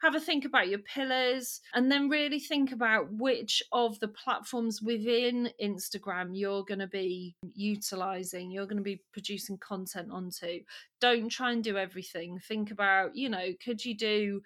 Have 0.00 0.14
a 0.14 0.20
think 0.20 0.46
about 0.46 0.68
your 0.68 0.78
pillars, 0.78 1.60
and 1.74 1.92
then 1.92 2.08
really 2.08 2.40
think 2.40 2.72
about 2.72 3.12
which 3.12 3.62
of 3.70 4.00
the 4.00 4.08
platforms 4.08 4.80
within 4.80 5.50
Instagram 5.62 6.30
you're 6.32 6.64
going 6.64 6.78
to 6.78 6.86
be 6.86 7.34
utilizing, 7.54 8.50
you're 8.50 8.66
going 8.66 8.78
to 8.78 8.82
be 8.82 9.02
producing 9.12 9.58
content 9.58 10.08
onto. 10.10 10.60
Don't 11.02 11.28
try 11.28 11.52
and 11.52 11.62
do 11.62 11.76
everything. 11.76 12.38
Think 12.38 12.70
about, 12.70 13.14
you 13.14 13.28
know, 13.28 13.48
could 13.62 13.84
you 13.84 13.94
do 13.94 14.40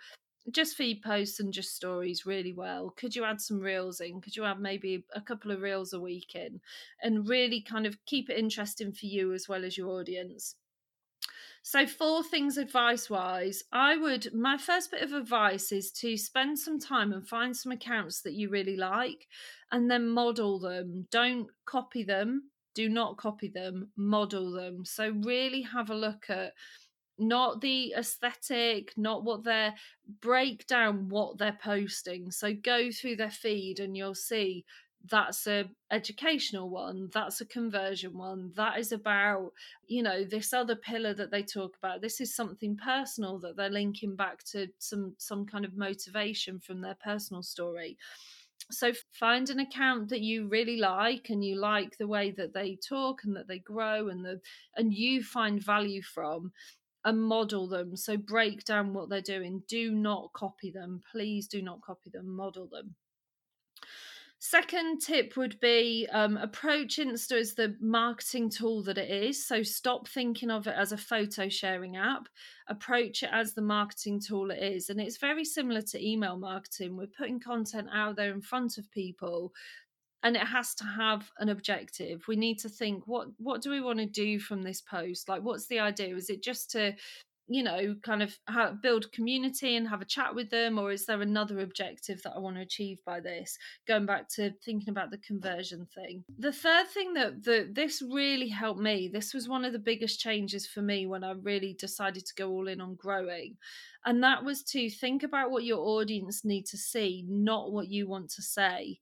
just 0.50 0.76
feed 0.76 1.02
posts 1.02 1.40
and 1.40 1.52
just 1.52 1.74
stories 1.74 2.26
really 2.26 2.52
well. 2.52 2.90
Could 2.90 3.14
you 3.14 3.24
add 3.24 3.40
some 3.40 3.60
reels 3.60 4.00
in? 4.00 4.20
Could 4.20 4.36
you 4.36 4.44
add 4.44 4.60
maybe 4.60 5.04
a 5.14 5.20
couple 5.20 5.50
of 5.50 5.60
reels 5.60 5.92
a 5.92 6.00
week 6.00 6.34
in 6.34 6.60
and 7.00 7.28
really 7.28 7.60
kind 7.60 7.86
of 7.86 8.04
keep 8.06 8.28
it 8.28 8.38
interesting 8.38 8.92
for 8.92 9.06
you 9.06 9.32
as 9.32 9.48
well 9.48 9.64
as 9.64 9.76
your 9.78 9.88
audience? 9.88 10.56
So, 11.64 11.86
four 11.86 12.24
things 12.24 12.58
advice 12.58 13.08
wise, 13.08 13.62
I 13.70 13.96
would, 13.96 14.34
my 14.34 14.58
first 14.58 14.90
bit 14.90 15.02
of 15.02 15.12
advice 15.12 15.70
is 15.70 15.92
to 15.92 16.16
spend 16.16 16.58
some 16.58 16.80
time 16.80 17.12
and 17.12 17.26
find 17.26 17.56
some 17.56 17.70
accounts 17.70 18.22
that 18.22 18.32
you 18.32 18.48
really 18.48 18.76
like 18.76 19.28
and 19.70 19.88
then 19.88 20.08
model 20.08 20.58
them. 20.58 21.06
Don't 21.10 21.48
copy 21.64 22.02
them. 22.02 22.50
Do 22.74 22.88
not 22.88 23.16
copy 23.16 23.48
them, 23.48 23.92
model 23.96 24.50
them. 24.50 24.84
So, 24.84 25.10
really 25.10 25.62
have 25.62 25.88
a 25.88 25.94
look 25.94 26.28
at 26.28 26.52
not 27.18 27.60
the 27.60 27.94
aesthetic, 27.96 28.92
not 28.96 29.24
what 29.24 29.44
they're 29.44 29.74
break 30.20 30.66
down 30.66 31.08
what 31.08 31.38
they're 31.38 31.58
posting. 31.62 32.30
So 32.30 32.52
go 32.52 32.90
through 32.90 33.16
their 33.16 33.30
feed 33.30 33.80
and 33.80 33.96
you'll 33.96 34.14
see 34.14 34.64
that's 35.10 35.46
a 35.46 35.64
educational 35.90 36.70
one 36.70 37.10
that's 37.12 37.40
a 37.40 37.46
conversion 37.46 38.16
one 38.16 38.52
that 38.54 38.78
is 38.78 38.92
about 38.92 39.50
you 39.88 40.00
know 40.00 40.22
this 40.22 40.52
other 40.52 40.76
pillar 40.76 41.12
that 41.14 41.30
they 41.30 41.42
talk 41.42 41.76
about. 41.76 42.00
This 42.00 42.20
is 42.20 42.34
something 42.34 42.76
personal 42.76 43.38
that 43.40 43.56
they're 43.56 43.68
linking 43.68 44.14
back 44.16 44.44
to 44.44 44.68
some 44.78 45.14
some 45.18 45.44
kind 45.44 45.64
of 45.64 45.76
motivation 45.76 46.60
from 46.60 46.80
their 46.80 46.96
personal 47.02 47.42
story. 47.42 47.96
So 48.70 48.92
find 49.12 49.50
an 49.50 49.58
account 49.58 50.08
that 50.10 50.20
you 50.20 50.46
really 50.46 50.76
like 50.76 51.30
and 51.30 51.44
you 51.44 51.56
like 51.56 51.98
the 51.98 52.06
way 52.06 52.30
that 52.32 52.54
they 52.54 52.76
talk 52.76 53.24
and 53.24 53.34
that 53.36 53.48
they 53.48 53.58
grow 53.58 54.08
and 54.08 54.24
the 54.24 54.40
and 54.76 54.94
you 54.94 55.24
find 55.24 55.62
value 55.62 56.02
from 56.02 56.52
and 57.04 57.22
model 57.22 57.66
them. 57.68 57.96
So 57.96 58.16
break 58.16 58.64
down 58.64 58.94
what 58.94 59.08
they're 59.08 59.20
doing. 59.20 59.62
Do 59.68 59.90
not 59.90 60.32
copy 60.32 60.70
them. 60.70 61.00
Please 61.10 61.46
do 61.46 61.62
not 61.62 61.80
copy 61.82 62.10
them. 62.10 62.34
Model 62.34 62.68
them. 62.70 62.94
Second 64.44 65.00
tip 65.00 65.36
would 65.36 65.60
be 65.60 66.08
um, 66.10 66.36
approach 66.36 66.96
Insta 66.96 67.38
as 67.38 67.54
the 67.54 67.76
marketing 67.80 68.50
tool 68.50 68.82
that 68.82 68.98
it 68.98 69.08
is. 69.08 69.46
So 69.46 69.62
stop 69.62 70.08
thinking 70.08 70.50
of 70.50 70.66
it 70.66 70.74
as 70.76 70.90
a 70.90 70.96
photo 70.96 71.48
sharing 71.48 71.96
app. 71.96 72.28
Approach 72.66 73.22
it 73.22 73.30
as 73.30 73.54
the 73.54 73.62
marketing 73.62 74.20
tool 74.20 74.50
it 74.50 74.60
is. 74.60 74.90
And 74.90 75.00
it's 75.00 75.18
very 75.18 75.44
similar 75.44 75.80
to 75.82 76.04
email 76.04 76.36
marketing. 76.36 76.96
We're 76.96 77.06
putting 77.06 77.38
content 77.38 77.86
out 77.94 78.16
there 78.16 78.32
in 78.32 78.40
front 78.40 78.78
of 78.78 78.90
people 78.90 79.52
and 80.22 80.36
it 80.36 80.42
has 80.42 80.74
to 80.76 80.84
have 80.84 81.30
an 81.38 81.48
objective. 81.48 82.22
We 82.28 82.36
need 82.36 82.58
to 82.60 82.68
think 82.68 83.06
what 83.06 83.28
what 83.38 83.62
do 83.62 83.70
we 83.70 83.80
want 83.80 83.98
to 83.98 84.06
do 84.06 84.38
from 84.38 84.62
this 84.62 84.80
post? 84.80 85.28
Like 85.28 85.42
what's 85.42 85.66
the 85.66 85.80
idea? 85.80 86.16
Is 86.16 86.30
it 86.30 86.42
just 86.42 86.70
to 86.72 86.94
you 87.48 87.62
know 87.62 87.94
kind 88.04 88.22
of 88.22 88.38
have, 88.48 88.80
build 88.80 89.10
community 89.10 89.76
and 89.76 89.88
have 89.88 90.00
a 90.00 90.06
chat 90.06 90.32
with 90.32 90.48
them 90.48 90.78
or 90.78 90.92
is 90.92 91.06
there 91.06 91.20
another 91.20 91.58
objective 91.58 92.22
that 92.22 92.34
i 92.36 92.38
want 92.38 92.56
to 92.56 92.62
achieve 92.62 92.98
by 93.04 93.18
this? 93.20 93.58
Going 93.88 94.06
back 94.06 94.28
to 94.36 94.52
thinking 94.64 94.90
about 94.90 95.10
the 95.10 95.18
conversion 95.18 95.86
thing. 95.94 96.24
The 96.38 96.52
third 96.52 96.88
thing 96.88 97.14
that 97.14 97.42
the, 97.42 97.68
this 97.72 98.00
really 98.00 98.48
helped 98.48 98.80
me 98.80 99.10
this 99.12 99.34
was 99.34 99.48
one 99.48 99.64
of 99.64 99.72
the 99.72 99.78
biggest 99.78 100.20
changes 100.20 100.66
for 100.66 100.82
me 100.82 101.06
when 101.06 101.24
i 101.24 101.32
really 101.32 101.76
decided 101.78 102.24
to 102.26 102.34
go 102.36 102.48
all 102.50 102.68
in 102.68 102.80
on 102.80 102.94
growing 102.94 103.56
and 104.04 104.22
that 104.22 104.44
was 104.44 104.62
to 104.64 104.88
think 104.88 105.22
about 105.22 105.50
what 105.50 105.64
your 105.64 105.80
audience 105.80 106.44
need 106.44 106.66
to 106.66 106.76
see 106.76 107.24
not 107.28 107.72
what 107.72 107.88
you 107.88 108.08
want 108.08 108.30
to 108.30 108.42
say 108.42 108.98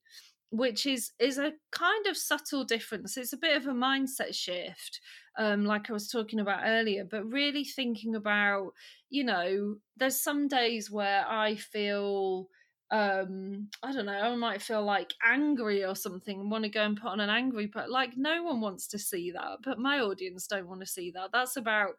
which 0.50 0.84
is 0.84 1.12
is 1.20 1.38
a 1.38 1.52
kind 1.70 2.06
of 2.06 2.16
subtle 2.16 2.64
difference 2.64 3.16
it's 3.16 3.32
a 3.32 3.36
bit 3.36 3.56
of 3.56 3.66
a 3.66 3.72
mindset 3.72 4.34
shift 4.34 5.00
um 5.38 5.64
like 5.64 5.88
i 5.88 5.92
was 5.92 6.08
talking 6.08 6.40
about 6.40 6.62
earlier 6.64 7.04
but 7.08 7.24
really 7.24 7.64
thinking 7.64 8.16
about 8.16 8.72
you 9.10 9.22
know 9.22 9.76
there's 9.96 10.20
some 10.20 10.48
days 10.48 10.90
where 10.90 11.24
i 11.28 11.54
feel 11.54 12.48
um 12.90 13.68
i 13.84 13.92
don't 13.92 14.06
know 14.06 14.12
i 14.12 14.34
might 14.34 14.60
feel 14.60 14.82
like 14.84 15.14
angry 15.24 15.84
or 15.84 15.94
something 15.94 16.50
want 16.50 16.64
to 16.64 16.70
go 16.70 16.82
and 16.82 17.00
put 17.00 17.10
on 17.10 17.20
an 17.20 17.30
angry 17.30 17.70
but 17.72 17.88
like 17.88 18.10
no 18.16 18.42
one 18.42 18.60
wants 18.60 18.88
to 18.88 18.98
see 18.98 19.30
that 19.30 19.58
but 19.62 19.78
my 19.78 20.00
audience 20.00 20.48
don't 20.48 20.66
want 20.66 20.80
to 20.80 20.86
see 20.86 21.12
that 21.12 21.30
that's 21.32 21.56
about 21.56 21.90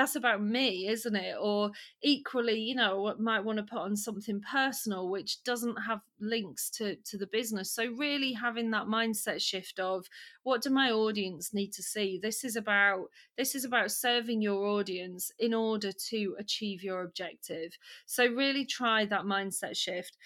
that's 0.00 0.16
about 0.16 0.42
me, 0.42 0.88
isn't 0.88 1.14
it? 1.14 1.36
Or 1.38 1.72
equally, 2.02 2.58
you 2.58 2.74
know, 2.74 3.14
might 3.18 3.44
want 3.44 3.58
to 3.58 3.62
put 3.62 3.80
on 3.80 3.96
something 3.96 4.40
personal 4.40 5.10
which 5.10 5.44
doesn't 5.44 5.76
have 5.76 6.00
links 6.20 6.70
to 6.70 6.96
to 6.96 7.18
the 7.18 7.26
business. 7.26 7.70
So 7.70 7.84
really 7.86 8.32
having 8.32 8.70
that 8.70 8.86
mindset 8.86 9.42
shift 9.42 9.78
of 9.78 10.06
what 10.42 10.62
do 10.62 10.70
my 10.70 10.90
audience 10.90 11.52
need 11.52 11.72
to 11.74 11.82
see? 11.82 12.18
This 12.22 12.44
is 12.44 12.56
about 12.56 13.08
this 13.36 13.54
is 13.54 13.66
about 13.66 13.90
serving 13.90 14.40
your 14.40 14.64
audience 14.64 15.30
in 15.38 15.52
order 15.52 15.92
to 15.92 16.34
achieve 16.38 16.82
your 16.82 17.02
objective. 17.02 17.76
So 18.06 18.26
really 18.26 18.64
try 18.64 19.04
that 19.04 19.24
mindset 19.24 19.76
shift 19.76 20.16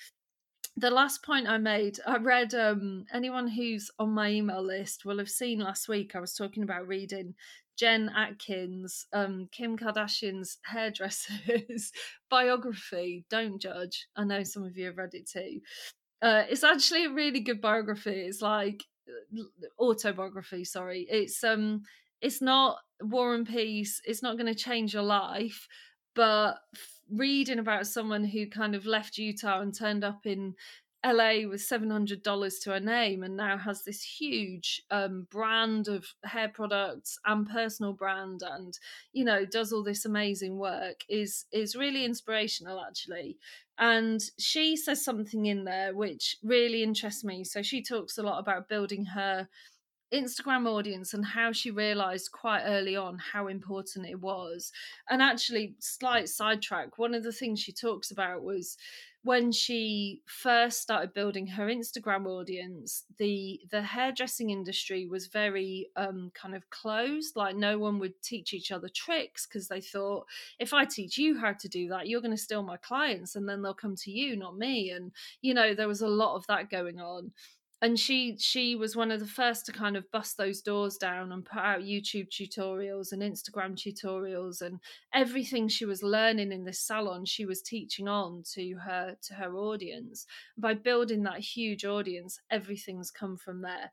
the 0.77 0.91
last 0.91 1.23
point 1.23 1.49
I 1.49 1.59
made, 1.59 2.01
I 2.05 2.17
read 2.17 2.53
um, 2.53 3.05
anyone 3.13 3.47
who's 3.47 3.93
on 4.01 4.11
my 4.11 4.31
email 4.31 4.63
list 4.63 5.05
will 5.05 5.19
have 5.19 5.31
seen 5.31 5.61
last 5.61 5.89
week 5.89 6.17
I 6.17 6.21
was 6.21 6.35
talking 6.35 6.65
about 6.65 6.89
reading 6.89 7.35
Jen 7.77 8.11
Atkin's, 8.17 9.07
um, 9.13 9.49
Kim 9.51 9.77
Kardashian's 9.77 10.59
hairdresser's 10.65 11.93
biography. 12.31 13.25
Don't 13.31 13.61
judge. 13.61 14.07
I 14.17 14.25
know 14.25 14.43
some 14.45 14.65
of 14.65 14.77
you 14.77 14.87
have 14.87 14.99
read 14.99 15.15
it 15.15 15.29
too. 15.29 15.61
Uh, 16.23 16.45
it's 16.49 16.65
actually 16.65 17.05
a 17.07 17.13
really 17.13 17.41
good 17.41 17.61
biography. 17.61 18.13
It's 18.23 18.41
like 18.41 18.85
uh, 19.09 19.43
autobiography. 19.79 20.65
Sorry, 20.65 21.07
it's 21.11 21.43
um, 21.45 21.83
it's 22.21 22.41
not 22.41 22.79
War 23.03 23.35
and 23.35 23.47
Peace. 23.47 24.01
It's 24.05 24.23
not 24.23 24.39
going 24.39 24.53
to 24.53 24.59
change 24.59 24.95
your 24.95 25.03
life, 25.03 25.69
but 26.15 26.55
reading 27.11 27.59
about 27.59 27.87
someone 27.87 28.25
who 28.25 28.49
kind 28.49 28.75
of 28.75 28.87
left 28.87 29.19
Utah 29.19 29.61
and 29.61 29.77
turned 29.77 30.05
up 30.05 30.25
in 30.25 30.55
LA 31.05 31.47
with 31.49 31.61
seven 31.61 31.91
hundred 31.91 32.23
dollars 32.23 32.59
to 32.61 32.71
her 32.71 32.81
name, 32.81 33.23
and 33.23 33.37
now 33.37 33.59
has 33.59 33.83
this 33.83 34.03
huge 34.03 34.83
um, 34.91 35.27
brand 35.31 35.89
of 35.89 36.07
hair 36.25 36.49
products 36.49 37.19
and 37.27 37.49
personal 37.49 37.93
brand, 37.93 38.43
and 38.43 38.79
you 39.13 39.25
know 39.25 39.45
does 39.45 39.73
all 39.73 39.83
this 39.83 40.05
amazing 40.05 40.57
work. 40.59 41.05
is 41.09 41.47
is 41.53 41.77
really 41.77 42.05
inspirational 42.05 42.83
actually. 42.87 43.37
And 43.77 44.23
she 44.39 44.77
says 44.77 45.05
something 45.05 45.47
in 45.47 45.65
there 45.65 45.95
which 45.95 46.37
really 46.45 46.83
interests 46.85 47.25
me. 47.25 47.43
So 47.43 47.61
she 47.61 47.83
talks 47.83 48.19
a 48.19 48.23
lot 48.23 48.39
about 48.39 48.69
building 48.69 49.05
her 49.07 49.49
Instagram 50.15 50.69
audience 50.69 51.13
and 51.13 51.25
how 51.25 51.51
she 51.51 51.71
realized 51.73 52.31
quite 52.31 52.63
early 52.63 52.95
on 52.95 53.19
how 53.19 53.49
important 53.49 54.07
it 54.07 54.21
was. 54.21 54.71
And 55.11 55.21
actually, 55.21 55.75
slight 55.81 56.29
sidetrack, 56.29 56.99
one 56.99 57.15
of 57.15 57.25
the 57.25 57.33
things 57.33 57.61
she 57.61 57.73
talks 57.73 58.11
about 58.13 58.43
was 58.43 58.77
when 59.25 59.51
she 59.51 60.21
first 60.27 60.83
started 60.83 61.15
building 61.15 61.47
her 61.47 61.67
Instagram 61.69 62.27
audience, 62.27 63.05
the 63.17 63.59
the 63.71 63.81
hairdressing 63.81 64.51
industry 64.51 65.07
was 65.07 65.29
very 65.29 65.89
um, 65.97 66.31
kind 66.35 66.55
of 66.55 66.69
closed. 66.69 67.35
Like 67.35 67.57
no 67.57 67.79
one 67.79 67.99
would 68.01 68.21
teach 68.23 68.53
each 68.53 68.71
other 68.71 68.89
tricks 68.95 69.47
because 69.47 69.67
they 69.67 69.81
thought 69.81 70.27
if 70.59 70.75
I 70.75 70.85
teach 70.85 71.17
you 71.17 71.39
how 71.39 71.55
to 71.55 71.69
do 71.69 71.89
that, 71.89 72.07
you're 72.07 72.21
going 72.21 72.37
to 72.37 72.43
steal 72.43 72.63
my 72.63 72.77
clients, 72.77 73.35
and 73.35 73.49
then 73.49 73.63
they'll 73.63 73.73
come 73.73 73.97
to 73.97 74.11
you, 74.11 74.37
not 74.37 74.59
me. 74.59 74.91
And 74.91 75.11
you 75.41 75.55
know 75.55 75.75
there 75.75 75.89
was 75.89 76.03
a 76.03 76.07
lot 76.07 76.37
of 76.37 76.47
that 76.49 76.69
going 76.69 77.01
on 77.01 77.33
and 77.83 77.99
she 77.99 78.37
she 78.39 78.77
was 78.77 78.97
one 78.97 79.11
of 79.11 79.21
the 79.21 79.27
first 79.27 79.67
to 79.67 79.73
kind 79.73 79.97
of 79.97 80.11
bust 80.11 80.37
those 80.37 80.61
doors 80.61 80.97
down 80.97 81.33
and 81.33 81.45
put 81.45 81.59
out 81.59 81.81
youtube 81.81 82.29
tutorials 82.31 83.13
and 83.13 83.21
instagram 83.21 83.75
tutorials 83.75 84.63
and 84.63 84.79
everything 85.13 85.69
she 85.69 85.85
was 85.85 86.03
learning 86.03 86.53
in 86.53 86.65
this 86.65 86.81
salon 86.81 87.25
she 87.25 87.45
was 87.45 87.63
teaching 87.63 88.09
on 88.09 88.43
to 88.55 88.77
her 88.77 89.17
to 89.23 89.35
her 89.35 89.57
audience. 89.57 90.27
By 90.57 90.75
building 90.75 91.23
that 91.25 91.41
huge 91.41 91.85
audience 91.85 92.39
everything's 92.51 93.11
come 93.11 93.37
from 93.37 93.63
there. 93.63 93.93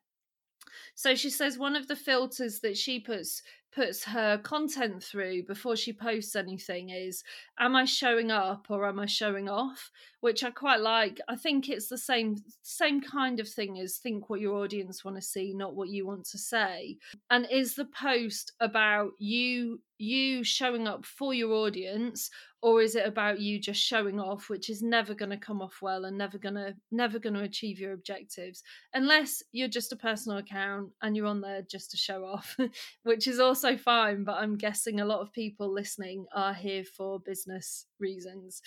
So 0.96 1.16
she 1.16 1.30
says 1.30 1.58
one 1.58 1.76
of 1.76 1.88
the 1.88 1.96
filters 1.96 2.60
that 2.60 2.78
she 2.78 3.00
puts 3.00 3.42
puts 3.74 4.04
her 4.04 4.38
content 4.38 5.02
through 5.02 5.44
before 5.44 5.76
she 5.76 5.94
posts 5.94 6.36
anything 6.36 6.90
is 6.90 7.24
am 7.58 7.74
i 7.74 7.86
showing 7.86 8.30
up 8.30 8.66
or 8.70 8.86
am 8.86 9.00
i 9.00 9.06
showing 9.06 9.48
off 9.48 9.90
which 10.22 10.44
i 10.44 10.50
quite 10.50 10.80
like. 10.80 11.20
I 11.28 11.36
think 11.36 11.70
it's 11.70 11.90
the 11.90 11.98
same 11.98 12.38
same 12.62 13.02
kind 13.02 13.40
of 13.40 13.50
thing 13.50 13.80
as 13.80 13.98
think 13.98 14.30
what 14.30 14.40
your 14.40 14.56
audience 14.56 15.04
want 15.04 15.18
to 15.18 15.22
see 15.22 15.54
not 15.54 15.76
what 15.76 15.90
you 15.90 16.08
want 16.08 16.26
to 16.26 16.38
say. 16.38 16.98
And 17.30 17.48
is 17.52 17.76
the 17.76 17.86
post 17.86 18.54
about 18.60 19.12
you 19.20 19.82
you 20.02 20.44
showing 20.44 20.88
up 20.88 21.06
for 21.06 21.32
your 21.32 21.52
audience 21.54 22.32
or 22.64 22.82
is 22.82 22.96
it 22.96 23.06
about 23.06 23.40
you 23.40 23.60
just 23.60 23.80
showing 23.80 24.20
off 24.20 24.50
which 24.50 24.68
is 24.68 24.82
never 24.82 25.14
going 25.14 25.30
to 25.30 25.38
come 25.38 25.62
off 25.62 25.78
well 25.80 26.06
and 26.06 26.18
never 26.18 26.40
going 26.40 26.56
to 26.56 26.74
never 26.92 27.20
going 27.20 27.36
to 27.36 27.44
achieve 27.44 27.80
your 27.80 27.94
objectives 27.94 28.64
unless 28.96 29.44
you're 29.52 29.68
just 29.68 29.92
a 29.92 29.96
personal 29.96 30.40
account 30.40 30.90
and 31.04 31.16
you're 31.16 31.28
on 31.28 31.40
there 31.40 31.62
just 31.62 31.92
to 31.92 31.98
show 31.98 32.26
off 32.26 32.58
which 33.04 33.28
is 33.28 33.40
also 33.40 33.78
fine 33.78 34.24
but 34.24 34.38
i'm 34.38 34.58
guessing 34.58 35.00
a 35.00 35.06
lot 35.06 35.20
of 35.20 35.32
people 35.34 35.72
listening 35.72 36.26
are 36.34 36.54
here 36.54 36.84
for 36.84 37.20
business 37.20 37.86
reasons 38.02 38.62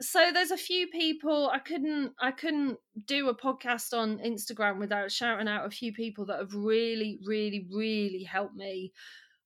so 0.00 0.30
there's 0.32 0.50
a 0.50 0.56
few 0.56 0.86
people 0.88 1.50
i 1.52 1.58
couldn't 1.58 2.12
i 2.20 2.30
couldn't 2.30 2.76
do 3.06 3.28
a 3.28 3.36
podcast 3.36 3.96
on 3.96 4.18
instagram 4.18 4.78
without 4.78 5.10
shouting 5.10 5.48
out 5.48 5.66
a 5.66 5.70
few 5.70 5.92
people 5.92 6.24
that 6.26 6.38
have 6.38 6.54
really 6.54 7.18
really 7.26 7.66
really 7.72 8.22
helped 8.22 8.54
me 8.54 8.92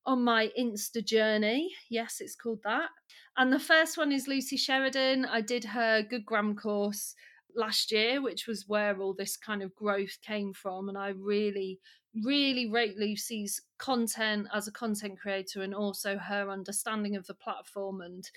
on 0.09 0.25
my 0.25 0.51
Insta 0.59 1.05
journey. 1.05 1.71
Yes, 1.91 2.17
it's 2.21 2.35
called 2.35 2.61
that. 2.65 2.89
And 3.37 3.53
the 3.53 3.61
first 3.61 3.99
one 3.99 4.11
is 4.11 4.27
Lucy 4.27 4.57
Sheridan. 4.57 5.27
I 5.27 5.43
did 5.43 5.65
her 5.65 6.03
Good 6.03 6.25
Gram 6.25 6.57
course 6.57 7.15
last 7.55 7.93
year, 7.93 8.23
which 8.23 8.47
was 8.47 8.65
where 8.67 8.99
all 8.99 9.13
this 9.13 9.37
kind 9.37 9.63
of 9.63 9.75
growth 9.75 10.17
came 10.23 10.55
from. 10.55 10.89
And 10.89 10.97
I 10.97 11.09
really, 11.11 11.79
really 12.25 12.71
rate 12.71 12.97
Lucy's 12.97 13.61
content 13.77 14.49
as 14.55 14.67
a 14.67 14.73
content 14.73 15.21
creator 15.21 15.61
and 15.61 15.75
also 15.75 16.17
her 16.17 16.51
understanding 16.51 17.15
of 17.15 17.27
the 17.27 17.35
platform 17.35 18.01
and 18.01 18.29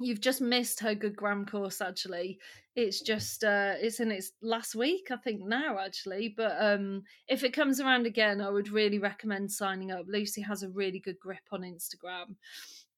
you've 0.00 0.20
just 0.20 0.40
missed 0.40 0.80
her 0.80 0.94
good 0.94 1.16
gram 1.16 1.46
course 1.46 1.80
actually. 1.80 2.38
It's 2.76 3.00
just 3.00 3.44
uh 3.44 3.74
it's 3.78 4.00
in 4.00 4.10
its 4.10 4.32
last 4.42 4.74
week 4.74 5.08
i 5.12 5.16
think 5.16 5.40
now 5.40 5.78
actually 5.78 6.34
but 6.36 6.56
um 6.58 7.04
if 7.28 7.44
it 7.44 7.52
comes 7.52 7.78
around 7.78 8.04
again 8.04 8.40
i 8.40 8.50
would 8.50 8.68
really 8.68 8.98
recommend 8.98 9.52
signing 9.52 9.92
up. 9.92 10.06
Lucy 10.08 10.40
has 10.40 10.62
a 10.62 10.68
really 10.70 10.98
good 10.98 11.18
grip 11.20 11.46
on 11.52 11.62
instagram. 11.62 12.34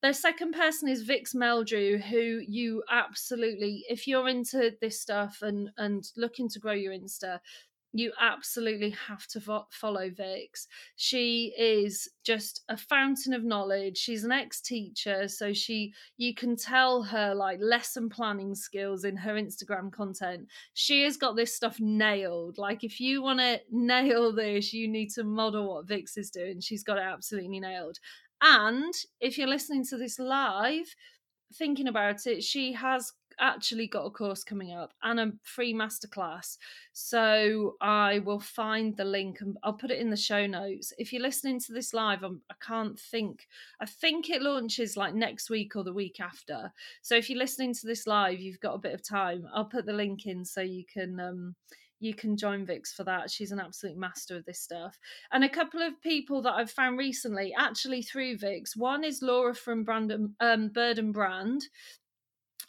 The 0.02 0.12
second 0.12 0.52
person 0.52 0.88
is 0.88 1.02
Vix 1.02 1.32
Meldrew, 1.34 2.00
who 2.00 2.42
you 2.46 2.82
absolutely, 2.90 3.84
if 3.88 4.06
you're 4.06 4.28
into 4.28 4.72
this 4.80 5.00
stuff 5.00 5.38
and 5.42 5.70
and 5.78 6.04
looking 6.16 6.48
to 6.50 6.58
grow 6.58 6.74
your 6.74 6.92
Insta, 6.92 7.40
you 7.92 8.12
absolutely 8.20 8.90
have 8.90 9.26
to 9.28 9.40
follow 9.70 10.10
Vix. 10.10 10.68
She 10.96 11.54
is 11.58 12.08
just 12.24 12.62
a 12.68 12.76
fountain 12.76 13.32
of 13.32 13.44
knowledge. 13.44 13.96
She's 13.96 14.24
an 14.24 14.32
ex-teacher, 14.32 15.28
so 15.28 15.52
she 15.52 15.92
you 16.16 16.34
can 16.34 16.56
tell 16.56 17.02
her 17.02 17.34
like 17.34 17.58
lesson 17.60 18.08
planning 18.08 18.54
skills 18.54 19.04
in 19.04 19.16
her 19.16 19.34
Instagram 19.34 19.90
content. 19.90 20.48
She 20.74 21.04
has 21.04 21.16
got 21.16 21.36
this 21.36 21.54
stuff 21.54 21.80
nailed. 21.80 22.58
Like 22.58 22.84
if 22.84 23.00
you 23.00 23.22
want 23.22 23.40
to 23.40 23.60
nail 23.70 24.32
this, 24.32 24.72
you 24.72 24.88
need 24.88 25.10
to 25.12 25.24
model 25.24 25.74
what 25.74 25.86
Vix 25.86 26.16
is 26.16 26.30
doing. 26.30 26.60
She's 26.60 26.84
got 26.84 26.98
it 26.98 27.04
absolutely 27.04 27.60
nailed. 27.60 27.98
And 28.42 28.92
if 29.20 29.38
you're 29.38 29.48
listening 29.48 29.84
to 29.86 29.96
this 29.96 30.18
live, 30.18 30.94
thinking 31.54 31.88
about 31.88 32.26
it, 32.26 32.42
she 32.42 32.72
has 32.72 33.12
actually 33.40 33.86
got 33.86 34.06
a 34.06 34.10
course 34.10 34.44
coming 34.44 34.72
up 34.72 34.92
and 35.02 35.20
a 35.20 35.32
free 35.42 35.74
masterclass. 35.74 36.58
So 36.92 37.76
I 37.80 38.20
will 38.20 38.40
find 38.40 38.96
the 38.96 39.04
link 39.04 39.40
and 39.40 39.56
I'll 39.62 39.72
put 39.72 39.90
it 39.90 40.00
in 40.00 40.10
the 40.10 40.16
show 40.16 40.46
notes. 40.46 40.92
If 40.98 41.12
you're 41.12 41.22
listening 41.22 41.60
to 41.60 41.72
this 41.72 41.92
live, 41.92 42.22
I'm, 42.22 42.40
I 42.50 42.54
can 42.60 42.86
not 42.88 42.98
think, 42.98 43.46
I 43.80 43.86
think 43.86 44.30
it 44.30 44.42
launches 44.42 44.96
like 44.96 45.14
next 45.14 45.50
week 45.50 45.76
or 45.76 45.84
the 45.84 45.92
week 45.92 46.20
after. 46.20 46.72
So 47.02 47.16
if 47.16 47.28
you're 47.28 47.38
listening 47.38 47.74
to 47.74 47.86
this 47.86 48.06
live, 48.06 48.40
you've 48.40 48.60
got 48.60 48.74
a 48.74 48.78
bit 48.78 48.94
of 48.94 49.02
time. 49.02 49.46
I'll 49.54 49.64
put 49.64 49.86
the 49.86 49.92
link 49.92 50.26
in 50.26 50.44
so 50.44 50.60
you 50.60 50.84
can. 50.84 51.20
Um, 51.20 51.54
you 52.00 52.14
can 52.14 52.36
join 52.36 52.66
Vix 52.66 52.92
for 52.92 53.04
that. 53.04 53.30
She's 53.30 53.52
an 53.52 53.60
absolute 53.60 53.96
master 53.96 54.36
of 54.36 54.44
this 54.44 54.60
stuff. 54.60 54.98
And 55.32 55.44
a 55.44 55.48
couple 55.48 55.80
of 55.80 56.00
people 56.02 56.42
that 56.42 56.52
I've 56.52 56.70
found 56.70 56.98
recently, 56.98 57.54
actually 57.56 58.02
through 58.02 58.38
Vix. 58.38 58.76
One 58.76 59.02
is 59.02 59.22
Laura 59.22 59.54
from 59.54 59.84
Brandon 59.84 60.34
um, 60.40 60.68
Bird 60.68 60.98
and 60.98 61.12
Brand. 61.12 61.62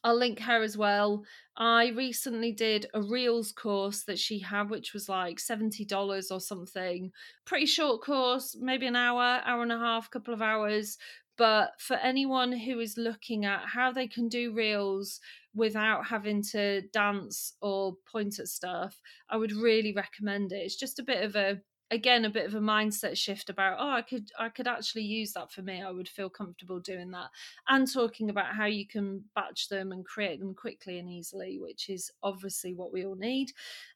I'll 0.04 0.18
link 0.18 0.40
her 0.40 0.62
as 0.62 0.78
well. 0.78 1.24
I 1.58 1.88
recently 1.90 2.52
did 2.52 2.86
a 2.94 3.02
Reels 3.02 3.52
course 3.52 4.04
that 4.04 4.20
she 4.20 4.40
had, 4.40 4.70
which 4.70 4.94
was 4.94 5.10
like 5.10 5.38
$70 5.40 6.32
or 6.32 6.40
something. 6.40 7.12
Pretty 7.46 7.66
short 7.66 8.04
course, 8.04 8.56
maybe 8.60 8.86
an 8.86 8.96
hour, 8.96 9.42
hour 9.44 9.64
and 9.64 9.72
a 9.72 9.78
half, 9.78 10.12
couple 10.12 10.34
of 10.34 10.42
hours. 10.42 10.98
But 11.38 11.74
for 11.80 11.96
anyone 11.98 12.52
who 12.52 12.80
is 12.80 12.98
looking 12.98 13.46
at 13.46 13.66
how 13.66 13.92
they 13.92 14.08
can 14.08 14.28
do 14.28 14.54
Reels 14.54 15.20
without 15.54 16.08
having 16.08 16.42
to 16.52 16.82
dance 16.94 17.54
or 17.62 17.96
point 18.12 18.40
at 18.40 18.48
stuff, 18.48 19.00
I 19.30 19.38
would 19.38 19.52
really 19.52 19.94
recommend 19.94 20.52
it. 20.52 20.58
It's 20.58 20.76
just 20.76 21.00
a 21.00 21.04
bit 21.04 21.24
of 21.24 21.36
a 21.36 21.60
again 21.92 22.26
a 22.26 22.30
bit 22.30 22.46
of 22.46 22.54
a 22.54 22.60
mindset 22.60 23.18
shift 23.18 23.50
about 23.50 23.78
oh 23.80 23.90
i 23.90 24.02
could 24.02 24.30
i 24.38 24.50
could 24.50 24.68
actually 24.68 25.04
use 25.04 25.34
that 25.34 25.52
for 25.52 25.62
me. 25.62 25.82
I 25.82 25.92
would 25.92 26.10
feel 26.10 26.30
comfortable 26.30 26.80
doing 26.80 27.12
that. 27.12 27.30
And 27.68 27.92
talking 27.92 28.30
about 28.30 28.56
how 28.56 28.66
you 28.66 28.86
can 28.86 29.24
batch 29.36 29.70
them 29.70 29.92
and 29.92 30.06
create 30.06 30.40
them 30.40 30.54
quickly 30.54 31.00
and 31.00 31.10
easily 31.10 31.60
which 31.60 31.90
is 31.90 32.12
obviously 32.24 32.74
what 32.74 32.92
we 32.92 33.06
all 33.06 33.16
need. 33.16 33.52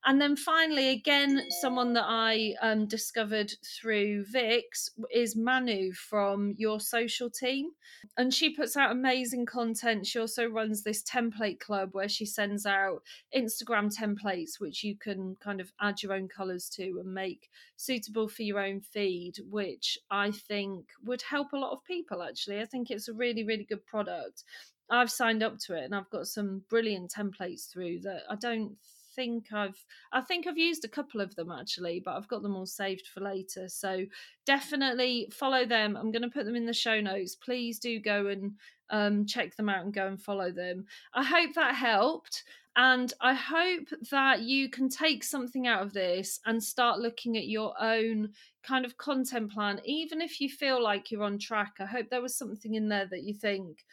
And 0.06 0.22
then 0.22 0.36
finally 0.36 0.90
again 0.90 1.42
someone 1.62 1.94
that 1.94 2.06
i 2.08 2.54
um, 2.62 2.88
discovered 2.88 3.54
through 3.66 4.26
vix 4.26 4.90
is 5.14 5.36
manu 5.36 5.92
from 5.94 6.56
your 6.58 6.80
social 6.80 7.30
team. 7.30 7.72
And 8.18 8.34
she 8.34 8.50
puts 8.50 8.78
out 8.78 8.92
amazing 8.92 9.46
content. 9.46 10.06
She 10.08 10.20
also 10.20 10.48
runs 10.48 10.84
this 10.84 11.04
template 11.04 11.60
club 11.60 11.90
where 11.94 12.10
she 12.10 12.26
sends 12.26 12.66
out 12.66 13.02
instagram 13.36 13.94
templates 13.96 14.60
which 14.60 14.84
you 14.84 14.96
can 14.96 15.36
kind 15.44 15.60
of 15.60 15.72
add 15.82 16.02
your 16.02 16.14
own 16.14 16.28
colors 16.28 16.70
to 16.70 17.00
and 17.00 17.14
make 17.14 17.50
suitable 17.82 18.28
for 18.28 18.44
your 18.44 18.60
own 18.60 18.82
feed, 18.82 19.36
which 19.50 19.98
I 20.10 20.32
think 20.32 20.86
would 21.04 21.22
help 21.24 21.54
a 21.54 21.58
lot 21.58 21.72
of 21.72 21.84
people 21.84 22.22
actually. 22.22 22.62
I 22.62 22.65
think 22.65 22.91
it's 22.91 23.08
a 23.08 23.13
really, 23.13 23.44
really 23.44 23.65
good 23.65 23.86
product. 23.86 24.44
I've 24.89 25.12
signed 25.12 25.41
up 25.41 25.58
to 25.60 25.76
it 25.76 25.86
and 25.86 25.96
I've 25.96 26.10
got 26.10 26.28
some 26.28 26.63
brilliant 26.70 27.12
templates 27.12 27.72
through 27.72 28.02
that 28.02 28.24
I 28.30 28.36
don't 28.36 28.76
think 29.15 29.52
I've 29.52 29.84
I 30.13 30.22
think 30.22 30.48
I've 30.48 30.58
used 30.58 30.86
a 30.86 30.89
couple 30.89 31.22
of 31.22 31.36
them 31.36 31.52
actually, 31.52 32.02
but 32.04 32.15
I've 32.15 32.28
got 32.28 32.44
them 32.44 32.56
all 32.56 32.65
saved 32.65 33.08
for 33.08 33.22
later. 33.22 33.67
So 33.67 34.06
definitely 34.46 35.30
follow 35.32 35.65
them. 35.65 35.98
I'm 35.98 36.12
going 36.12 36.22
to 36.22 36.30
put 36.30 36.46
them 36.46 36.56
in 36.56 36.65
the 36.65 36.74
show 36.74 37.02
notes. 37.02 37.36
Please 37.36 37.80
do 37.80 38.00
go 38.00 38.28
and 38.28 38.54
um, 38.89 39.26
check 39.26 39.56
them 39.56 39.70
out 39.70 39.84
and 39.84 39.94
go 39.94 40.08
and 40.08 40.22
follow 40.22 40.52
them. 40.52 40.86
I 41.13 41.24
hope 41.24 41.54
that 41.56 41.76
helped. 41.76 42.44
And 42.76 43.14
I 43.20 43.34
hope 43.34 43.90
that 44.12 44.42
you 44.42 44.70
can 44.70 44.88
take 44.88 45.24
something 45.24 45.68
out 45.68 45.82
of 45.82 45.94
this 45.94 46.40
and 46.46 46.64
start 46.64 47.00
looking 47.00 47.38
at 47.38 47.48
your 47.48 47.74
own 47.82 48.30
kind 48.64 48.86
of 48.86 48.98
content 48.98 49.52
plan, 49.52 49.82
even 49.84 50.22
if 50.22 50.40
you 50.40 50.48
feel 50.48 50.82
like 50.82 51.12
you're 51.12 51.24
on 51.24 51.38
track. 51.38 51.74
I 51.80 51.86
hope 51.86 52.10
there 52.10 52.22
was 52.22 52.36
something 52.36 52.74
in 52.74 52.88
there 52.88 53.08
that 53.08 53.24
you 53.24 53.34
think, 53.34 53.84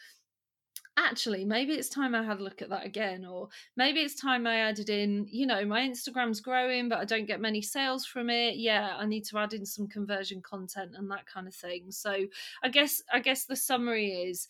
actually, 0.97 1.45
maybe 1.45 1.73
it's 1.73 1.89
time 1.89 2.13
I 2.13 2.23
had 2.23 2.39
a 2.39 2.43
look 2.43 2.61
at 2.61 2.69
that 2.69 2.85
again, 2.85 3.25
or 3.25 3.49
maybe 3.75 4.01
it's 4.01 4.15
time 4.15 4.45
I 4.45 4.57
added 4.57 4.89
in, 4.89 5.27
you 5.29 5.45
know, 5.45 5.65
my 5.65 5.81
Instagram's 5.81 6.41
growing, 6.41 6.89
but 6.89 6.99
I 6.99 7.05
don't 7.05 7.25
get 7.25 7.39
many 7.39 7.61
sales 7.61 8.05
from 8.05 8.29
it. 8.29 8.57
Yeah, 8.57 8.95
I 8.97 9.05
need 9.05 9.25
to 9.25 9.37
add 9.39 9.53
in 9.53 9.65
some 9.65 9.87
conversion 9.87 10.41
content 10.41 10.91
and 10.95 11.09
that 11.11 11.25
kind 11.25 11.47
of 11.47 11.55
thing. 11.55 11.91
So 11.91 12.27
I 12.63 12.69
guess 12.69 13.01
I 13.13 13.19
guess 13.19 13.45
the 13.45 13.55
summary 13.55 14.11
is 14.11 14.47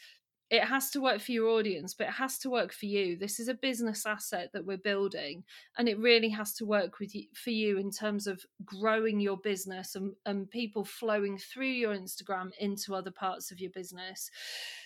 it 0.49 0.63
has 0.63 0.89
to 0.91 1.01
work 1.01 1.21
for 1.21 1.31
your 1.31 1.49
audience, 1.49 1.93
but 1.93 2.07
it 2.07 2.13
has 2.13 2.39
to 2.39 2.49
work 2.49 2.73
for 2.73 2.87
you. 2.87 3.15
This 3.17 3.39
is 3.39 3.47
a 3.47 3.53
business 3.53 4.05
asset 4.05 4.49
that 4.53 4.65
we're 4.65 4.77
building, 4.77 5.43
and 5.77 5.87
it 5.87 5.99
really 5.99 6.29
has 6.29 6.53
to 6.55 6.65
work 6.65 6.99
with 6.99 7.13
you, 7.13 7.25
for 7.35 7.51
you 7.51 7.77
in 7.77 7.91
terms 7.91 8.25
of 8.25 8.43
growing 8.65 9.19
your 9.19 9.37
business 9.37 9.95
and, 9.95 10.13
and 10.25 10.49
people 10.49 10.83
flowing 10.83 11.37
through 11.37 11.67
your 11.67 11.95
Instagram 11.95 12.49
into 12.59 12.95
other 12.95 13.11
parts 13.11 13.51
of 13.51 13.59
your 13.59 13.71
business. 13.71 14.31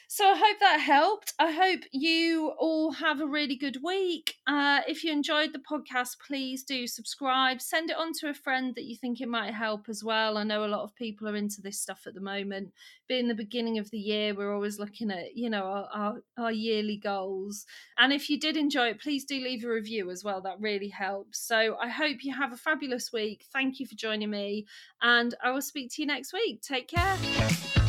So 0.07 0.25
I 0.25 0.37
hope 0.37 0.59
that 0.59 0.79
helped. 0.79 1.33
I 1.39 1.51
hope 1.51 1.81
you 1.91 2.53
all 2.59 2.91
have 2.91 3.19
a 3.19 3.25
really 3.25 3.55
good 3.55 3.77
week. 3.83 4.35
Uh, 4.45 4.81
if 4.87 5.03
you 5.03 5.11
enjoyed 5.11 5.53
the 5.53 5.59
podcast, 5.59 6.17
please 6.25 6.63
do 6.63 6.85
subscribe. 6.87 7.61
Send 7.61 7.89
it 7.89 7.97
on 7.97 8.13
to 8.19 8.29
a 8.29 8.33
friend 8.33 8.75
that 8.75 8.83
you 8.83 8.95
think 8.95 9.21
it 9.21 9.27
might 9.27 9.53
help 9.53 9.89
as 9.89 10.03
well. 10.03 10.37
I 10.37 10.43
know 10.43 10.65
a 10.65 10.67
lot 10.67 10.83
of 10.83 10.95
people 10.95 11.27
are 11.27 11.35
into 11.35 11.61
this 11.61 11.79
stuff 11.79 12.05
at 12.05 12.13
the 12.13 12.21
moment. 12.21 12.73
Being 13.07 13.27
the 13.27 13.33
beginning 13.33 13.79
of 13.79 13.89
the 13.91 13.97
year, 13.97 14.33
we're 14.33 14.53
always 14.53 14.79
looking 14.79 15.11
at 15.11 15.35
you 15.35 15.49
know 15.49 15.63
our, 15.63 15.89
our, 15.93 16.15
our 16.37 16.51
yearly 16.51 16.97
goals. 16.97 17.65
And 17.97 18.13
if 18.13 18.29
you 18.29 18.39
did 18.39 18.55
enjoy 18.55 18.89
it, 18.89 19.01
please 19.01 19.25
do 19.25 19.35
leave 19.35 19.63
a 19.63 19.69
review 19.69 20.11
as 20.11 20.23
well. 20.23 20.41
That 20.41 20.59
really 20.59 20.89
helps. 20.89 21.39
So 21.39 21.75
I 21.81 21.89
hope 21.89 22.23
you 22.23 22.33
have 22.35 22.53
a 22.53 22.57
fabulous 22.57 23.11
week. 23.11 23.45
Thank 23.51 23.79
you 23.79 23.87
for 23.87 23.95
joining 23.95 24.29
me, 24.29 24.65
and 25.01 25.33
I 25.43 25.51
will 25.51 25.61
speak 25.61 25.91
to 25.93 26.01
you 26.01 26.07
next 26.07 26.33
week. 26.33 26.61
Take 26.61 26.87
care. 26.87 27.82